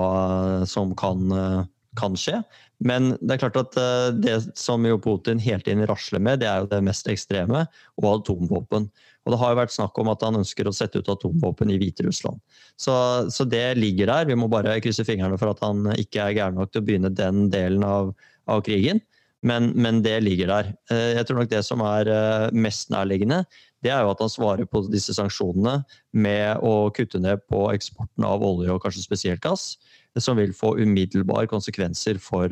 som 0.69 0.95
kan, 0.99 1.27
eh, 1.35 1.59
kan, 1.99 2.15
skje. 2.19 2.39
Men 2.79 3.15
det 3.19 3.35
er 3.35 3.43
klart 3.43 3.59
at 3.59 3.75
eh, 3.81 4.07
det 4.15 4.37
som 4.59 4.87
jo 4.87 5.01
Putin 5.03 5.41
hele 5.43 5.59
tiden 5.65 5.83
rasler 5.89 6.23
med, 6.23 6.39
det 6.43 6.47
er 6.51 6.63
jo 6.63 6.71
det 6.71 6.79
mest 6.87 7.11
ekstreme, 7.11 7.65
og 7.99 8.09
atomvåpen. 8.13 8.87
Og 9.27 9.33
det 9.33 9.41
har 9.41 9.51
jo 9.51 9.59
vært 9.59 9.75
snakk 9.75 9.97
om 9.99 10.07
at 10.13 10.21
han 10.23 10.39
ønsker 10.39 10.69
å 10.69 10.75
sette 10.75 11.01
ut 11.01 11.09
atomvåpen 11.11 11.73
i 11.73 11.75
Hviterussland. 11.81 12.39
Så, 12.79 12.95
så 13.33 13.43
det 13.43 13.75
ligger 13.75 14.07
der. 14.07 14.29
Vi 14.29 14.37
må 14.39 14.47
bare 14.47 14.77
krysse 14.83 15.03
fingrene 15.03 15.35
for 15.41 15.51
at 15.51 15.59
han 15.65 15.83
ikke 15.99 16.23
er 16.23 16.37
gæren 16.37 16.55
nok 16.55 16.71
til 16.71 16.79
å 16.79 16.87
begynne 16.87 17.11
den 17.11 17.49
delen 17.51 17.83
av, 17.83 18.13
av 18.47 18.63
krigen. 18.63 19.03
Men, 19.45 19.73
men, 19.75 19.99
det 20.05 20.15
ligger 20.23 20.49
der. 20.49 20.69
Eh, 20.93 21.17
jeg 21.19 21.27
tror 21.27 21.41
nok 21.41 21.51
det 21.51 21.59
som 21.67 21.83
er 21.85 22.09
eh, 22.09 22.45
mest 22.55 22.87
nærliggende, 22.93 23.43
det 23.83 23.91
er 23.93 24.05
jo 24.05 24.13
at 24.15 24.23
han 24.23 24.31
svarer 24.31 24.65
på 24.65 24.81
disse 24.87 25.13
sanksjonene 25.13 25.81
med 26.15 26.63
å 26.65 26.87
kutte 26.95 27.19
ned 27.21 27.43
på 27.51 27.67
eksporten 27.75 28.25
av 28.25 28.45
olje 28.47 28.71
og 28.73 28.79
kanskje 28.85 29.03
spesielt 29.03 29.43
gass, 29.43 29.75
som 30.17 30.39
vil 30.39 30.55
få 30.55 30.71
umiddelbare 30.79 31.51
konsekvenser 31.51 32.17
for, 32.23 32.49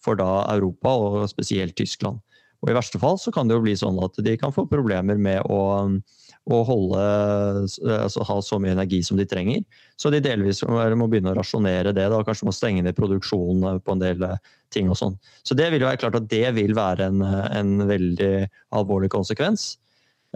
for 0.00 0.16
da 0.16 0.46
Europa 0.54 0.94
og 0.94 1.26
spesielt 1.28 1.76
Tyskland. 1.76 2.22
Og 2.64 2.72
I 2.72 2.76
verste 2.76 3.00
fall 3.00 3.18
så 3.20 3.32
kan 3.34 3.48
det 3.48 3.58
jo 3.58 3.64
bli 3.66 3.76
sånn 3.76 4.00
at 4.02 4.16
de 4.24 4.36
kan 4.40 4.54
få 4.54 4.64
problemer 4.70 5.20
med 5.20 5.44
å 5.52 5.62
å 6.52 6.60
holde, 6.68 7.04
altså 7.88 8.24
ha 8.28 8.34
så 8.44 8.58
mye 8.60 8.74
energi 8.74 9.00
som 9.06 9.16
de 9.16 9.24
trenger. 9.28 9.62
Så 9.96 10.10
de 10.12 10.20
delvis 10.24 10.60
må 10.66 11.06
begynne 11.08 11.32
å 11.32 11.38
rasjonere 11.38 11.94
det. 11.96 12.04
da, 12.12 12.20
Kanskje 12.26 12.48
må 12.48 12.52
stenge 12.52 12.82
ned 12.84 12.96
produksjonen 12.98 13.80
på 13.80 13.94
en 13.94 14.02
del 14.02 14.26
eh, 14.28 14.36
ting. 14.74 14.90
og 14.92 14.98
sånn. 15.00 15.16
Så 15.46 15.56
det 15.56 15.70
vil 15.72 15.84
jo 15.84 15.88
være 15.88 16.02
klart 16.02 16.18
at 16.20 16.28
det 16.28 16.44
vil 16.58 16.76
være 16.76 17.08
en, 17.08 17.24
en 17.24 17.88
veldig 17.88 18.34
alvorlig 18.76 19.08
konsekvens. 19.14 19.78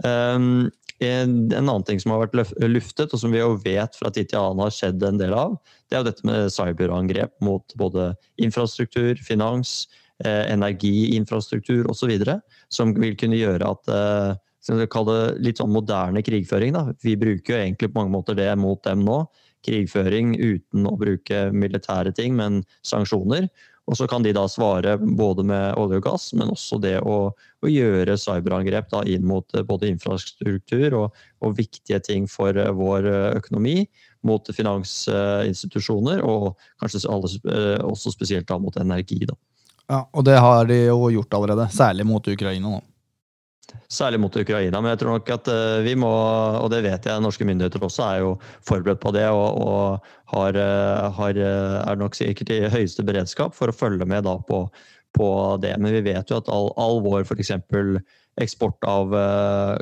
Um, 0.01 0.71
en, 1.03 1.35
annen 1.53 1.85
ting 1.85 2.01
som 2.01 2.15
har 2.15 2.25
vært 2.25 2.57
luftet, 2.65 3.13
og 3.13 3.21
som 3.21 3.35
vi 3.35 3.43
jo 3.43 3.53
vet 3.61 3.95
fra 3.99 4.09
tid 4.15 4.31
til 4.31 4.41
annen 4.41 4.65
har 4.65 4.73
skjedd 4.73 5.03
en 5.05 5.21
del 5.21 5.35
av, 5.35 5.59
det 5.87 5.97
er 5.97 6.01
jo 6.01 6.09
dette 6.09 6.27
med 6.27 6.49
cyberangrep 6.55 7.35
mot 7.45 7.77
både 7.79 8.13
infrastruktur, 8.41 9.19
finans, 9.23 9.83
eh, 10.25 10.45
energiinfrastruktur 10.53 11.89
osv. 11.91 12.13
Som 12.73 12.93
vil 12.97 13.17
kunne 13.19 13.39
gjøre 13.39 13.73
at 13.73 13.91
eh, 13.93 14.37
skal 14.63 14.81
vi 14.81 14.89
kalle 14.91 15.17
det 15.17 15.47
litt 15.47 15.61
sånn 15.61 15.73
moderne 15.73 16.23
krigføring. 16.25 16.75
Da. 16.75 16.89
Vi 17.03 17.15
bruker 17.19 17.55
jo 17.55 17.61
egentlig 17.61 17.91
på 17.91 18.01
mange 18.01 18.15
måter 18.17 18.37
det 18.37 18.51
mot 18.59 18.81
dem 18.85 19.05
nå. 19.07 19.23
Krigføring 19.65 20.35
uten 20.37 20.87
å 20.87 20.95
bruke 20.99 21.49
militære 21.55 22.13
ting, 22.15 22.35
men 22.39 22.63
sanksjoner. 22.87 23.49
Og 23.89 23.97
så 23.97 24.05
kan 24.05 24.21
de 24.21 24.35
da 24.35 24.43
svare 24.45 24.99
både 25.01 25.43
med 25.49 25.79
olje 25.81 25.97
og 25.97 26.05
gass, 26.05 26.27
men 26.37 26.51
også 26.53 26.77
det 26.83 26.99
å, 27.01 27.31
å 27.33 27.71
gjøre 27.71 28.19
cyberangrep 28.21 28.91
da 28.91 29.01
inn 29.09 29.25
mot 29.25 29.55
eh, 29.57 29.65
både 29.65 29.89
infrastruktur 29.89 30.93
og, 30.99 31.17
og, 31.41 31.55
viktige 31.57 31.97
ting 32.05 32.29
for 32.29 32.53
vår 32.53 33.09
økonomi. 33.39 33.81
Mot 34.27 34.43
finansinstitusjoner, 34.51 36.19
og 36.27 36.59
kanskje 36.83 37.07
alle, 37.07 37.31
også 37.87 38.11
spesielt 38.11 38.49
da 38.51 38.59
mot 38.59 38.75
energi. 38.77 39.23
Da. 39.23 39.37
Ja, 39.89 40.03
Og 40.13 40.25
det 40.25 40.37
har 40.37 40.69
de 40.69 40.83
jo 40.85 41.09
gjort 41.09 41.33
allerede, 41.33 41.65
særlig 41.73 42.05
mot 42.05 42.27
Ukraina 42.29 42.69
nå. 42.69 42.79
Særlig 43.89 44.19
mot 44.21 44.35
Ukraina. 44.37 44.81
Men 44.81 44.93
jeg 44.93 44.99
tror 45.01 45.15
nok 45.17 45.31
at 45.33 45.49
eh, 45.49 45.79
vi 45.85 45.95
må, 45.97 46.09
og 46.61 46.69
det 46.73 46.83
vet 46.85 47.05
jeg 47.05 47.21
norske 47.21 47.45
myndigheter 47.45 47.83
også, 47.85 48.05
er 48.05 48.21
jo 48.23 48.35
forberedt 48.65 49.01
på 49.01 49.13
det 49.13 49.25
og, 49.33 49.57
og 49.65 50.35
har, 50.35 50.57
eh, 50.57 51.09
har, 51.17 51.41
eh, 51.41 51.77
er 51.81 51.97
nok 51.97 52.17
sikkert 52.17 52.53
i 52.53 52.61
høyeste 52.69 53.05
beredskap 53.05 53.57
for 53.57 53.69
å 53.69 53.75
følge 53.75 54.05
med 54.09 54.25
da 54.29 54.37
på, 54.45 54.63
på 55.17 55.29
det. 55.61 55.75
Men 55.81 55.93
vi 55.97 56.05
vet 56.05 56.29
jo 56.29 56.37
at 56.37 56.49
all, 56.53 56.69
all 56.81 57.01
vår 57.05 57.25
f.eks. 57.25 57.53
eksport 58.39 58.85
av 58.87 59.11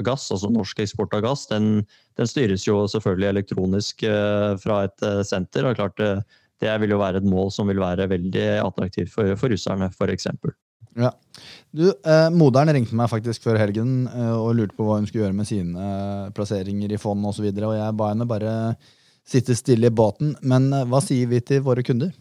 gass, 0.08 0.32
altså 0.34 0.50
norsk 0.50 0.80
eksport 0.82 1.14
av 1.14 1.28
gass, 1.28 1.44
den, 1.52 1.84
den 2.18 2.32
styres 2.32 2.64
jo 2.66 2.86
selvfølgelig 2.90 3.28
elektronisk 3.30 4.08
fra 4.64 4.80
et 4.88 5.08
senter. 5.28 5.68
og 5.68 5.78
klart 5.78 6.02
det 6.64 6.74
vil 6.82 6.96
jo 6.96 7.02
være 7.02 7.22
et 7.22 7.28
mål 7.28 7.52
som 7.54 7.70
vil 7.70 7.82
være 7.82 8.08
veldig 8.10 8.48
attraktivt 8.64 9.12
for, 9.14 9.36
for 9.40 9.54
russerne, 9.54 9.92
f.eks. 9.94 10.30
Ja. 10.98 11.12
Du, 11.70 11.86
eh, 11.92 12.28
Moderen 12.34 12.74
ringte 12.74 12.98
meg 12.98 13.12
faktisk 13.12 13.46
før 13.46 13.60
helgen 13.62 14.08
eh, 14.10 14.34
og 14.34 14.56
lurte 14.58 14.78
på 14.78 14.88
hva 14.88 14.98
hun 14.98 15.06
skulle 15.10 15.28
gjøre 15.28 15.38
med 15.38 15.50
sine 15.50 15.90
eh, 15.90 16.30
plasseringer 16.34 16.94
i 16.94 17.02
fond 17.02 17.22
osv. 17.30 17.46
Og, 17.46 17.60
så 17.60 17.70
og 17.70 17.76
jeg 17.78 17.98
ba 18.00 18.10
henne 18.14 18.30
bare 18.30 18.54
sitte 19.28 19.58
stille 19.60 19.92
i 19.92 19.94
båten. 19.94 20.34
Men 20.42 20.72
eh, 20.74 20.88
hva 20.90 21.02
sier 21.04 21.30
vi 21.30 21.44
til 21.46 21.62
våre 21.68 21.86
kunder? 21.86 22.14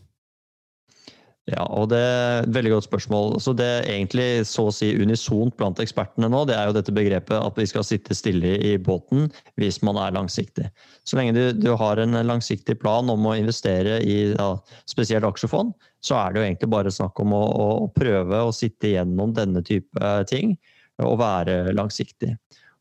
Ja, 1.46 1.62
og 1.70 1.92
det 1.92 1.98
er 2.02 2.40
et 2.42 2.54
veldig 2.56 2.72
godt 2.72 2.86
spørsmål. 2.88 3.36
Så 3.38 3.52
Det 3.54 3.66
er 3.66 3.84
egentlig 3.92 4.46
så 4.50 4.64
å 4.66 4.74
si 4.74 4.88
unisont 4.98 5.54
blant 5.54 5.78
ekspertene 5.78 6.26
nå, 6.32 6.40
det 6.48 6.56
er 6.56 6.66
jo 6.66 6.74
dette 6.74 6.94
begrepet 6.94 7.38
at 7.38 7.58
vi 7.60 7.68
skal 7.70 7.86
sitte 7.86 8.16
stille 8.18 8.56
i 8.58 8.74
båten 8.82 9.28
hvis 9.54 9.78
man 9.86 10.00
er 10.02 10.16
langsiktig. 10.16 10.66
Så 11.06 11.18
lenge 11.18 11.36
du, 11.36 11.44
du 11.54 11.70
har 11.78 12.02
en 12.02 12.18
langsiktig 12.26 12.80
plan 12.82 13.06
om 13.12 13.30
å 13.30 13.36
investere 13.38 14.00
i 14.02 14.32
ja, 14.32 14.48
spesielt 14.90 15.28
aksjefond, 15.28 15.70
så 16.02 16.18
er 16.18 16.34
det 16.34 16.40
jo 16.40 16.46
egentlig 16.48 16.72
bare 16.74 16.94
snakk 16.94 17.22
om 17.22 17.36
å, 17.38 17.44
å, 17.46 17.68
prøve 17.94 18.42
å 18.42 18.54
sitte 18.54 18.96
gjennom 18.96 19.34
denne 19.36 19.62
type 19.62 20.14
ting 20.26 20.58
og 20.98 21.20
være 21.22 21.76
langsiktig. 21.76 22.34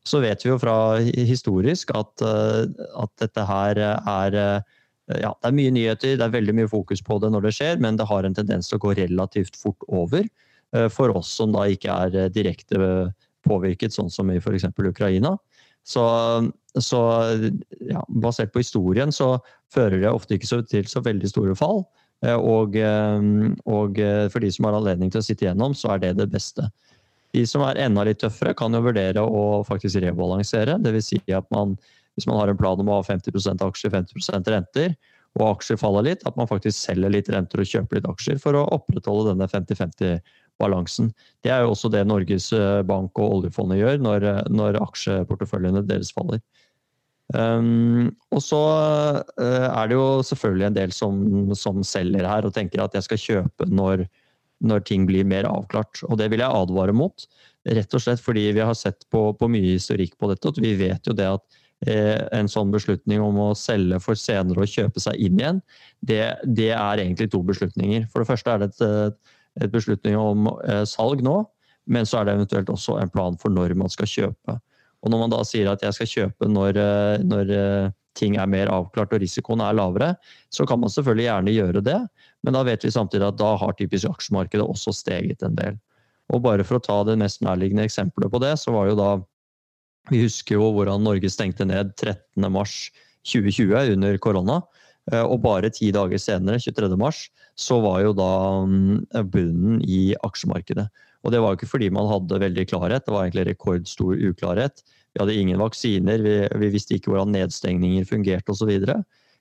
Så 0.06 0.18
vet 0.22 0.42
vi 0.42 0.50
jo 0.50 0.58
fra 0.58 0.98
historisk 1.02 1.92
at, 1.94 2.22
at 2.22 3.14
dette 3.22 3.46
her 3.46 3.78
er 3.78 4.42
Eh, 4.46 4.75
ja, 5.06 5.30
det 5.30 5.50
er 5.50 5.54
mye 5.54 5.72
nyheter, 5.74 6.16
det 6.18 6.24
er 6.24 6.34
veldig 6.34 6.54
mye 6.58 6.70
fokus 6.70 7.02
på 7.04 7.20
det 7.22 7.30
når 7.30 7.46
det 7.46 7.54
skjer, 7.58 7.78
men 7.82 7.98
det 7.98 8.08
har 8.10 8.26
en 8.26 8.34
tendens 8.34 8.70
til 8.70 8.78
å 8.78 8.82
gå 8.82 8.94
relativt 8.98 9.58
fort 9.60 9.86
over 9.86 10.24
eh, 10.26 10.88
for 10.90 11.14
oss 11.14 11.30
som 11.38 11.54
da 11.54 11.66
ikke 11.70 11.94
er 12.06 12.16
eh, 12.24 12.32
direkte 12.34 12.80
påvirket, 13.46 13.94
sånn 13.94 14.10
som 14.10 14.32
i 14.34 14.40
f.eks. 14.40 14.66
Ukraina. 14.82 15.36
Så, 15.86 16.02
så 16.82 17.00
ja, 17.86 18.02
basert 18.10 18.50
på 18.50 18.64
historien 18.64 19.14
så 19.14 19.36
fører 19.70 20.02
det 20.02 20.10
ofte 20.10 20.34
ikke 20.34 20.50
så, 20.50 20.58
til 20.66 20.88
så 20.90 21.04
veldig 21.06 21.30
store 21.30 21.54
fall. 21.54 21.84
Og, 22.26 22.74
og, 23.70 23.98
for 24.32 24.42
de 24.42 24.50
som 24.50 24.66
har 24.66 24.74
anledning 24.74 25.12
til 25.12 25.20
å 25.20 25.22
sitte 25.22 25.44
igjennom, 25.44 25.76
så 25.78 25.92
er 25.94 26.00
det 26.02 26.10
det 26.18 26.26
beste. 26.32 26.64
De 27.36 27.44
som 27.46 27.62
er 27.68 27.78
enda 27.84 28.02
litt 28.08 28.18
tøffere, 28.22 28.56
kan 28.56 28.74
jo 28.74 28.82
vurdere 28.82 29.22
å 29.22 29.62
faktisk 29.68 30.00
rebalansere. 30.02 30.78
Dvs. 30.82 31.12
Si 31.12 31.20
at 31.36 31.46
man 31.54 31.76
hvis 32.16 32.26
man 32.28 32.40
har 32.40 32.50
en 32.50 32.58
plan 32.58 32.80
om 32.80 32.90
å 32.90 32.98
ha 33.00 33.04
50% 33.06 33.62
aksjer, 33.66 33.92
50% 33.92 34.50
renter, 34.52 34.96
og 35.36 35.50
aksjer 35.50 35.78
faller 35.80 36.06
litt, 36.06 36.24
at 36.28 36.36
man 36.38 36.48
faktisk 36.48 36.78
selger 36.78 37.12
litt 37.12 37.28
renter 37.32 37.60
og 37.60 37.68
kjøper 37.68 37.98
litt 37.98 38.08
aksjer 38.08 38.38
for 38.40 38.56
å 38.56 38.66
opprettholde 38.72 39.34
denne 39.34 39.48
50-50-balansen. 39.52 41.10
Det 41.44 41.52
er 41.52 41.64
jo 41.64 41.74
også 41.74 41.90
det 41.92 42.06
Norges 42.08 42.48
eh, 42.56 42.80
Bank 42.88 43.20
og 43.20 43.40
oljefondet 43.40 43.82
gjør 43.82 44.00
når, 44.06 44.28
når 44.48 44.80
aksjeporteføljene 44.80 45.84
deres 45.88 46.14
faller. 46.16 46.40
Um, 47.34 48.12
og 48.30 48.38
så 48.44 48.60
uh, 49.34 49.66
er 49.66 49.88
det 49.90 49.96
jo 49.96 50.22
selvfølgelig 50.28 50.66
en 50.68 50.76
del 50.76 50.92
som, 50.94 51.16
som, 51.58 51.80
selger 51.82 52.22
her 52.22 52.46
og 52.46 52.54
tenker 52.54 52.84
at 52.84 52.94
jeg 52.94 53.02
skal 53.02 53.18
kjøpe 53.18 53.66
når, 53.66 54.04
når 54.62 54.84
ting 54.86 55.08
blir 55.10 55.26
mer 55.26 55.48
avklart. 55.50 56.04
Og 56.06 56.20
det 56.20 56.30
vil 56.30 56.44
jeg 56.44 56.62
advare 56.62 56.94
mot. 56.94 57.26
Rett 57.66 57.98
og 57.98 58.02
slett 58.04 58.22
fordi 58.22 58.46
vi 58.54 58.62
har 58.62 58.78
sett 58.78 59.08
på, 59.10 59.32
på 59.34 59.50
mye 59.50 59.74
historikk 59.74 60.14
på 60.20 60.30
dette, 60.30 60.48
og 60.48 60.62
vi 60.62 60.76
vet 60.78 61.10
jo 61.10 61.16
det 61.18 61.26
at 61.34 61.42
eh, 61.42 61.65
en 61.84 62.48
sånn 62.48 62.70
beslutning 62.72 63.20
om 63.20 63.36
å 63.42 63.50
selge 63.58 63.98
for 64.00 64.16
senere 64.16 64.62
å 64.64 64.68
kjøpe 64.70 65.02
seg 65.02 65.18
inn 65.20 65.36
igjen, 65.36 65.58
det, 66.00 66.22
det 66.56 66.70
er 66.72 67.02
egentlig 67.02 67.28
to 67.34 67.42
beslutninger. 67.44 68.06
For 68.12 68.22
det 68.22 68.30
første 68.30 68.54
er 68.54 68.62
det 68.62 68.70
et, 68.72 69.18
et 69.60 69.72
beslutning 69.72 70.16
om 70.20 70.48
eh, 70.64 70.84
salg 70.88 71.22
nå, 71.24 71.42
men 71.86 72.08
så 72.08 72.20
er 72.20 72.26
det 72.26 72.36
eventuelt 72.36 72.72
også 72.72 72.98
en 73.00 73.12
plan 73.12 73.36
for 73.40 73.52
når 73.52 73.76
man 73.78 73.92
skal 73.92 74.10
kjøpe. 74.10 74.56
Og 75.04 75.12
når 75.12 75.22
man 75.22 75.32
da 75.36 75.42
sier 75.46 75.70
at 75.70 75.84
jeg 75.84 75.96
skal 75.98 76.10
kjøpe 76.12 76.48
når, 76.50 76.80
eh, 76.82 77.24
når 77.24 77.52
eh, 77.54 77.94
ting 78.18 78.38
er 78.40 78.50
mer 78.50 78.72
avklart 78.72 79.12
og 79.14 79.22
risikoen 79.22 79.62
er 79.62 79.76
lavere, 79.76 80.14
så 80.54 80.66
kan 80.68 80.80
man 80.82 80.92
selvfølgelig 80.92 81.28
gjerne 81.28 81.56
gjøre 81.56 81.84
det, 81.84 81.98
men 82.42 82.56
da 82.56 82.64
vet 82.66 82.84
vi 82.84 82.92
samtidig 82.94 83.28
at 83.28 83.38
da 83.40 83.52
har 83.60 83.76
typisk 83.78 84.08
aksjemarkedet 84.10 84.64
også 84.64 84.94
steget 84.96 85.44
en 85.46 85.58
del. 85.58 85.78
Og 86.34 86.42
bare 86.42 86.64
for 86.66 86.78
å 86.78 86.82
ta 86.82 87.02
det 87.06 87.18
mest 87.20 87.42
nærliggende 87.44 87.84
eksempelet 87.86 88.32
på 88.32 88.40
det, 88.42 88.56
så 88.58 88.72
var 88.74 88.88
jo 88.88 88.96
da 88.98 89.10
Vi 90.10 90.22
husker 90.22 90.54
jo 90.58 90.70
hvordan 90.74 91.02
Norge 91.02 91.30
stengte 91.32 91.66
ned 91.66 91.92
13.3.2020 91.98 93.94
under 93.96 94.18
korona. 94.22 94.60
Eh, 95.12 95.22
og 95.22 95.42
bare 95.44 95.70
ti 95.70 95.92
dager 95.94 96.18
senere, 96.18 96.58
23.3, 96.62 97.28
så 97.56 97.80
var 97.82 98.02
jo 98.04 98.12
da 98.16 98.30
mm, 98.66 99.26
bunnen 99.32 99.82
i 99.86 100.14
aksjemarkedet. 100.26 100.86
Og 101.26 101.32
det 101.34 101.40
var 101.42 101.52
jo 101.52 101.58
ikke 101.60 101.70
fordi 101.72 101.90
man 101.94 102.08
hadde 102.10 102.38
veldig 102.42 102.66
klarhet, 102.70 103.06
det 103.06 103.14
var 103.14 103.26
egentlig 103.26 103.48
rekordstor 103.50 104.14
uklarhet. 104.30 104.82
Vi 105.14 105.22
hadde 105.22 105.38
ingen 105.40 105.62
vaksiner, 105.62 106.22
vi, 106.22 106.34
vi 106.60 106.72
visste 106.74 106.98
ikke 106.98 107.10
hvordan 107.10 107.32
nedstengninger 107.34 108.06
fungerte 108.06 108.54
osv. 108.54 108.74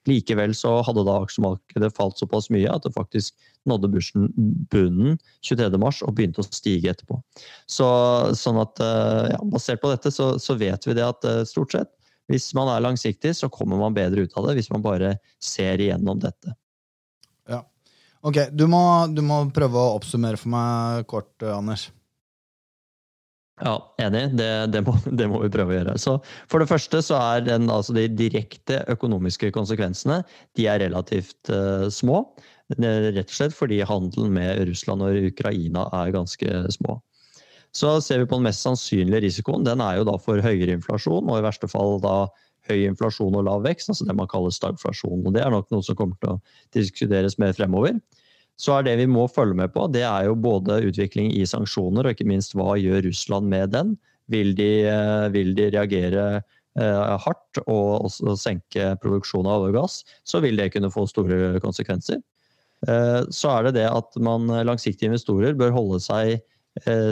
Likevel 0.09 0.53
så 0.57 0.77
hadde 0.85 1.05
da 1.07 1.17
aksjemarkedet 1.23 1.91
falt 1.97 2.19
såpass 2.21 2.49
mye 2.53 2.69
at 2.71 2.85
det 2.85 2.93
faktisk 2.95 3.33
nådde 3.69 3.89
børsen 3.93 4.27
bunnen 4.71 5.17
23.3 5.45 6.05
og 6.05 6.15
begynte 6.17 6.43
å 6.43 6.47
stige 6.47 6.91
etterpå. 6.93 7.17
Så, 7.69 7.87
sånn 8.37 8.61
at, 8.61 8.81
eh, 8.83 9.31
ja, 9.33 9.39
Basert 9.49 9.81
på 9.81 9.91
dette 9.93 10.13
så, 10.13 10.35
så, 10.41 10.57
vet 10.59 10.85
vi 10.85 10.97
det 10.97 11.05
at 11.05 11.25
eh, 11.25 11.41
stort 11.49 11.73
sett, 11.73 11.91
hvis 12.31 12.51
man 12.57 12.69
er 12.73 12.85
langsiktig, 12.85 13.35
så 13.37 13.49
kommer 13.53 13.81
man 13.81 13.97
bedre 13.97 14.25
ut 14.25 14.37
av 14.37 14.49
det 14.49 14.57
hvis 14.59 14.71
man 14.73 14.85
bare 14.85 15.15
ser 15.41 15.81
igjennom 15.81 16.21
dette. 16.21 16.55
Ja. 17.49 17.63
Ok, 18.25 18.47
du 18.53 18.65
må, 18.69 18.81
du 19.13 19.21
må 19.25 19.43
prøve 19.53 19.77
å 19.77 19.97
oppsummere 19.99 20.39
for 20.41 20.53
meg 20.53 21.05
kort, 21.09 21.33
Anders. 21.45 21.91
Ja, 23.63 23.75
enig. 24.03 24.33
Det, 24.35 24.49
det, 24.73 24.81
må, 24.83 24.95
det, 25.19 25.27
må, 25.31 25.39
vi 25.45 25.51
prøve 25.53 25.71
å 25.73 25.77
gjøre. 25.77 25.95
Så 26.01 26.17
For 26.51 26.61
det 26.61 26.69
første 26.71 27.01
så 27.05 27.19
er 27.21 27.45
den, 27.47 27.69
altså 27.71 27.95
de 27.95 28.07
direkte 28.11 28.81
økonomiske 28.91 29.51
konsekvensene 29.55 30.21
de 30.59 30.67
er 30.71 30.83
relativt 30.83 31.51
uh, 31.53 31.87
små. 31.93 32.25
Rett 32.75 33.27
og 33.29 33.35
slett 33.35 33.53
fordi 33.53 33.83
handelen 33.85 34.33
med 34.35 34.63
Russland 34.71 35.05
og 35.05 35.27
Ukraina 35.29 35.85
er 36.01 36.15
ganske 36.15 36.63
små. 36.73 36.97
Så 37.75 37.97
ser 38.01 38.21
vi 38.21 38.27
på 38.31 38.39
den 38.39 38.47
mest 38.47 38.63
sannsynlige 38.63 39.27
risikoen. 39.27 39.65
Den 39.67 39.83
er 39.83 39.99
jo 39.99 40.07
da 40.07 40.15
for 40.19 40.39
høyere 40.41 40.77
inflasjon, 40.77 41.27
og 41.27 41.39
i 41.39 41.45
verste 41.45 41.69
fall 41.69 41.99
da 42.03 42.15
høy 42.69 42.87
inflasjon 42.87 43.35
og 43.37 43.45
lav 43.45 43.65
vekst, 43.65 43.91
altså 43.91 44.07
det 44.07 44.15
man 44.17 44.29
kaller 44.31 44.53
stagflasjon. 44.55 45.25
Og 45.27 45.35
det 45.35 45.43
er 45.43 45.51
nok 45.53 45.67
noe 45.73 45.85
som 45.85 45.97
kommer 45.99 46.17
til 46.23 46.33
å 46.33 46.39
diskuteres 46.73 47.37
mer 47.41 47.53
fremover 47.55 47.99
så 48.55 48.77
er 48.77 48.85
det 48.87 48.95
vi 49.01 49.07
må 49.11 49.25
følge 49.31 49.57
med 49.59 49.73
på, 49.73 49.87
det 49.91 50.05
er 50.07 50.29
jo 50.29 50.37
både 50.39 50.79
utvikling 50.87 51.33
i 51.35 51.43
sanksjoner, 51.47 52.05
og 52.05 52.15
ikke 52.15 52.27
minst 52.29 52.55
hva 52.55 52.77
gjør 52.79 53.03
Russland 53.09 53.51
med 53.51 53.73
den? 53.75 53.95
Vil 54.31 54.55
de, 54.57 54.69
eh, 54.89 55.25
vil 55.35 55.51
de 55.57 55.67
reagere 55.75 56.25
eh, 56.39 57.17
hardt 57.25 57.59
og 57.67 58.07
senke 58.39 58.93
produksjonen 59.03 59.51
av 59.51 59.65
olje 59.65 59.75
og 59.75 59.81
gass, 59.81 59.99
så 60.23 60.41
vil 60.43 60.57
det 60.59 60.71
kunne 60.73 60.91
få 60.93 61.05
store 61.11 61.59
konsekvenser. 61.63 62.23
Eh, 62.87 63.21
så 63.27 63.51
er 63.57 63.67
det 63.67 63.75
det 63.81 63.89
at 63.91 64.17
man 64.23 64.47
langsiktige 64.47 65.11
investorer 65.11 65.57
bør 65.57 65.75
holde 65.75 66.03
seg 66.03 66.37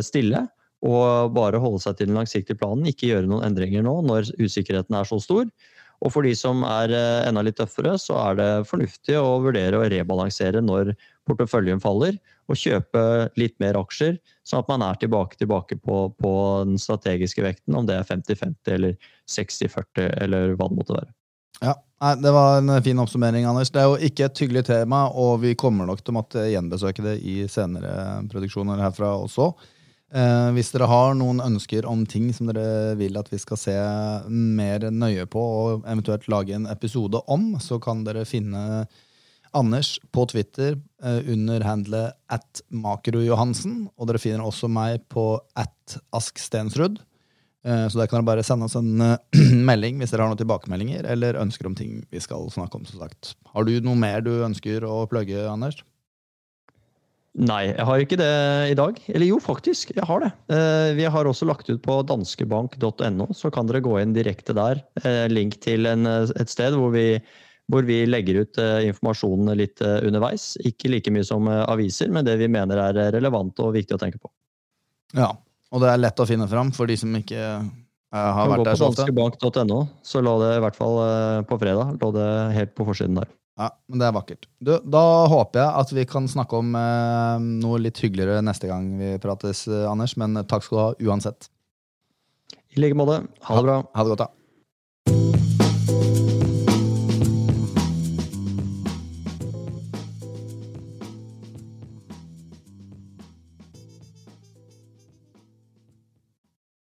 stille 0.04 0.42
og 0.84 1.30
bare 1.32 1.62
holde 1.64 1.80
seg 1.80 1.96
til 1.96 2.10
den 2.10 2.18
langsiktige 2.18 2.60
planen, 2.60 2.90
ikke 2.90 3.14
gjøre 3.14 3.30
noen 3.32 3.46
endringer 3.48 3.86
nå 3.86 3.94
når 4.04 4.34
usikkerheten 4.44 4.98
er 5.00 5.08
så 5.08 5.22
stor. 5.24 5.46
Og 6.04 6.12
for 6.12 6.28
de 6.28 6.34
som 6.36 6.66
er 6.68 6.92
enda 7.24 7.46
litt 7.48 7.56
tøffere, 7.56 7.94
så 7.96 8.18
er 8.26 8.36
det 8.36 8.50
fornuftig 8.68 9.16
å 9.16 9.38
vurdere 9.46 9.80
å 9.80 9.88
rebalansere 9.88 10.60
når 10.60 10.92
porteføljen 11.28 11.82
faller, 11.84 12.18
og 12.52 12.60
kjøpe 12.60 13.02
litt 13.40 13.56
mer 13.64 13.78
aksjer, 13.80 14.18
sånn 14.48 14.64
at 14.64 14.72
man 14.72 14.84
er 14.86 15.00
tilbake, 15.00 15.38
tilbake 15.40 15.78
på, 15.80 16.06
på, 16.20 16.32
den 16.68 16.80
strategiske 16.82 17.46
vekten, 17.46 17.76
om 17.80 17.88
det 17.88 18.00
er 18.00 18.08
50-50 18.10 18.74
eller 18.76 18.98
60-40 19.32 20.10
eller 20.26 20.58
hva 20.58 20.70
det 20.70 20.80
måtte 20.80 20.98
være. 20.98 21.14
Ja, 21.64 21.78
Det 22.20 22.32
var 22.36 22.58
en 22.58 22.84
fin 22.84 23.00
oppsummering, 23.00 23.46
Anders. 23.48 23.72
Det 23.72 23.80
er 23.80 23.88
jo 23.88 24.10
ikke 24.10 24.26
et 24.28 24.42
hyggelig 24.44 24.66
tema, 24.68 25.06
og 25.08 25.38
vi 25.46 25.54
kommer 25.56 25.88
nok 25.88 26.02
til 26.04 26.12
å 26.12 26.18
måtte 26.18 26.50
gjenbesøke 26.52 27.06
det 27.06 27.16
i 27.24 27.46
senere 27.48 28.26
produksjoner 28.32 28.84
herfra 28.84 29.14
også. 29.22 29.54
Eh, 30.14 30.50
hvis 30.54 30.70
dere 30.70 30.86
har 30.92 31.16
noen 31.18 31.40
ønsker 31.42 31.88
om 31.90 32.04
ting 32.06 32.28
som 32.38 32.52
dere 32.52 32.94
vil 33.00 33.16
at 33.18 33.32
vi 33.32 33.40
skal 33.42 33.58
se 33.58 33.78
mer 34.30 34.86
nøye 34.94 35.26
på, 35.26 35.42
og 35.42 35.88
eventuelt 35.90 36.28
lage 36.30 36.54
en 36.54 36.68
episode 36.70 37.24
om, 37.32 37.54
så 37.64 37.80
kan 37.82 38.04
dere 38.06 38.28
finne 38.30 38.84
Anders 39.54 39.96
på 40.12 40.26
Twitter 40.32 40.76
eh, 41.04 41.22
under 41.30 41.64
handlet 41.66 42.18
at 42.34 42.64
makrojohansen. 42.74 43.88
Og 43.98 44.10
dere 44.10 44.22
finner 44.22 44.46
også 44.46 44.70
meg 44.72 45.06
på 45.14 45.38
at 45.60 45.98
askstensrud. 46.16 47.00
Eh, 47.64 47.86
så 47.88 48.00
der 48.00 48.10
kan 48.10 48.20
dere 48.20 48.30
bare 48.34 48.46
sende 48.46 48.68
oss 48.68 48.78
en 48.80 48.98
eh, 49.04 49.40
melding 49.70 50.02
hvis 50.02 50.14
dere 50.14 50.26
har 50.26 50.34
noen 50.34 50.42
tilbakemeldinger 50.42 51.08
eller 51.14 51.40
ønsker 51.42 51.70
om 51.70 51.78
ting 51.78 52.02
vi 52.12 52.22
skal 52.24 52.50
snakke 52.54 52.80
om. 52.80 52.86
som 52.90 53.06
sagt. 53.06 53.36
Har 53.54 53.68
du 53.70 53.76
noe 53.86 54.00
mer 54.00 54.26
du 54.26 54.36
ønsker 54.42 54.88
å 54.88 55.04
plugge, 55.12 55.46
Anders? 55.50 55.84
Nei, 57.34 57.72
jeg 57.72 57.86
har 57.90 58.02
ikke 58.02 58.18
det 58.20 58.34
i 58.70 58.76
dag. 58.78 58.98
Eller 59.10 59.26
jo, 59.26 59.40
faktisk, 59.42 59.96
jeg 59.98 60.06
har 60.06 60.22
det. 60.22 60.28
Vi 60.94 61.08
har 61.16 61.26
også 61.26 61.48
lagt 61.50 61.66
ut 61.66 61.80
på 61.82 61.96
danskebank.no, 62.06 63.26
så 63.34 63.50
kan 63.50 63.66
dere 63.66 63.82
gå 63.82 63.96
inn 63.98 64.14
direkte 64.14 64.54
der. 64.54 64.84
Link 65.34 65.58
til 65.66 65.90
en, 65.90 66.06
et 66.06 66.54
sted 66.54 66.78
hvor 66.78 66.94
vi, 66.94 67.18
hvor 67.72 67.86
vi 67.88 68.02
legger 68.06 68.42
ut 68.44 68.60
informasjonen 68.60 69.54
litt 69.58 69.82
underveis. 69.82 70.54
Ikke 70.68 70.92
like 70.92 71.12
mye 71.14 71.24
som 71.28 71.48
aviser, 71.48 72.10
men 72.12 72.28
det 72.28 72.36
vi 72.42 72.50
mener 72.52 72.82
er 72.90 73.14
relevant 73.16 73.62
og 73.64 73.72
viktig 73.78 73.96
å 73.96 74.02
tenke 74.02 74.20
på. 74.20 74.32
Ja, 75.16 75.30
og 75.72 75.84
det 75.84 75.94
er 75.94 76.02
lett 76.02 76.20
å 76.20 76.28
finne 76.28 76.50
fram 76.52 76.74
for 76.76 76.92
de 76.92 76.98
som 77.00 77.16
ikke 77.16 77.40
har 78.14 78.52
vært 78.52 78.68
der 78.68 78.78
så 78.78 78.90
ofte. 78.92 79.08
Gå 79.08 79.16
på 79.16 79.30
danskebank.no, 79.40 79.80
så 80.06 80.22
lå 80.22 80.36
det 80.44 80.52
i 80.58 80.66
hvert 80.66 80.78
fall 80.78 81.00
på 81.50 81.62
fredag 81.64 81.96
lå 82.04 82.12
det 82.20 82.28
helt 82.60 82.76
på 82.76 82.90
forsiden 82.92 83.22
der. 83.22 83.32
Ja, 83.60 83.70
men 83.86 84.02
det 84.02 84.08
er 84.08 84.16
vakkert. 84.16 84.48
Du, 84.66 84.72
da 84.82 85.04
håper 85.30 85.62
jeg 85.62 85.82
at 85.84 85.92
vi 85.94 86.06
kan 86.10 86.28
snakke 86.30 86.58
om 86.58 86.74
eh, 86.78 87.44
noe 87.62 87.82
litt 87.82 88.00
hyggeligere 88.02 88.42
neste 88.46 88.70
gang 88.70 88.88
vi 88.98 89.12
prates, 89.22 89.68
eh, 89.70 89.86
Anders. 89.90 90.16
Men 90.18 90.42
takk 90.50 90.66
skal 90.66 90.78
du 90.78 90.82
ha 90.82 91.12
uansett. 91.12 91.52
I 92.74 92.82
like 92.82 92.98
måte. 92.98 93.20
Ha 93.46 93.60
det 93.60 93.68
bra. 93.68 93.76
Ha, 93.84 93.92
ha 93.94 94.06
det 94.06 94.16
godt, 94.16 94.24
da. 94.26 94.43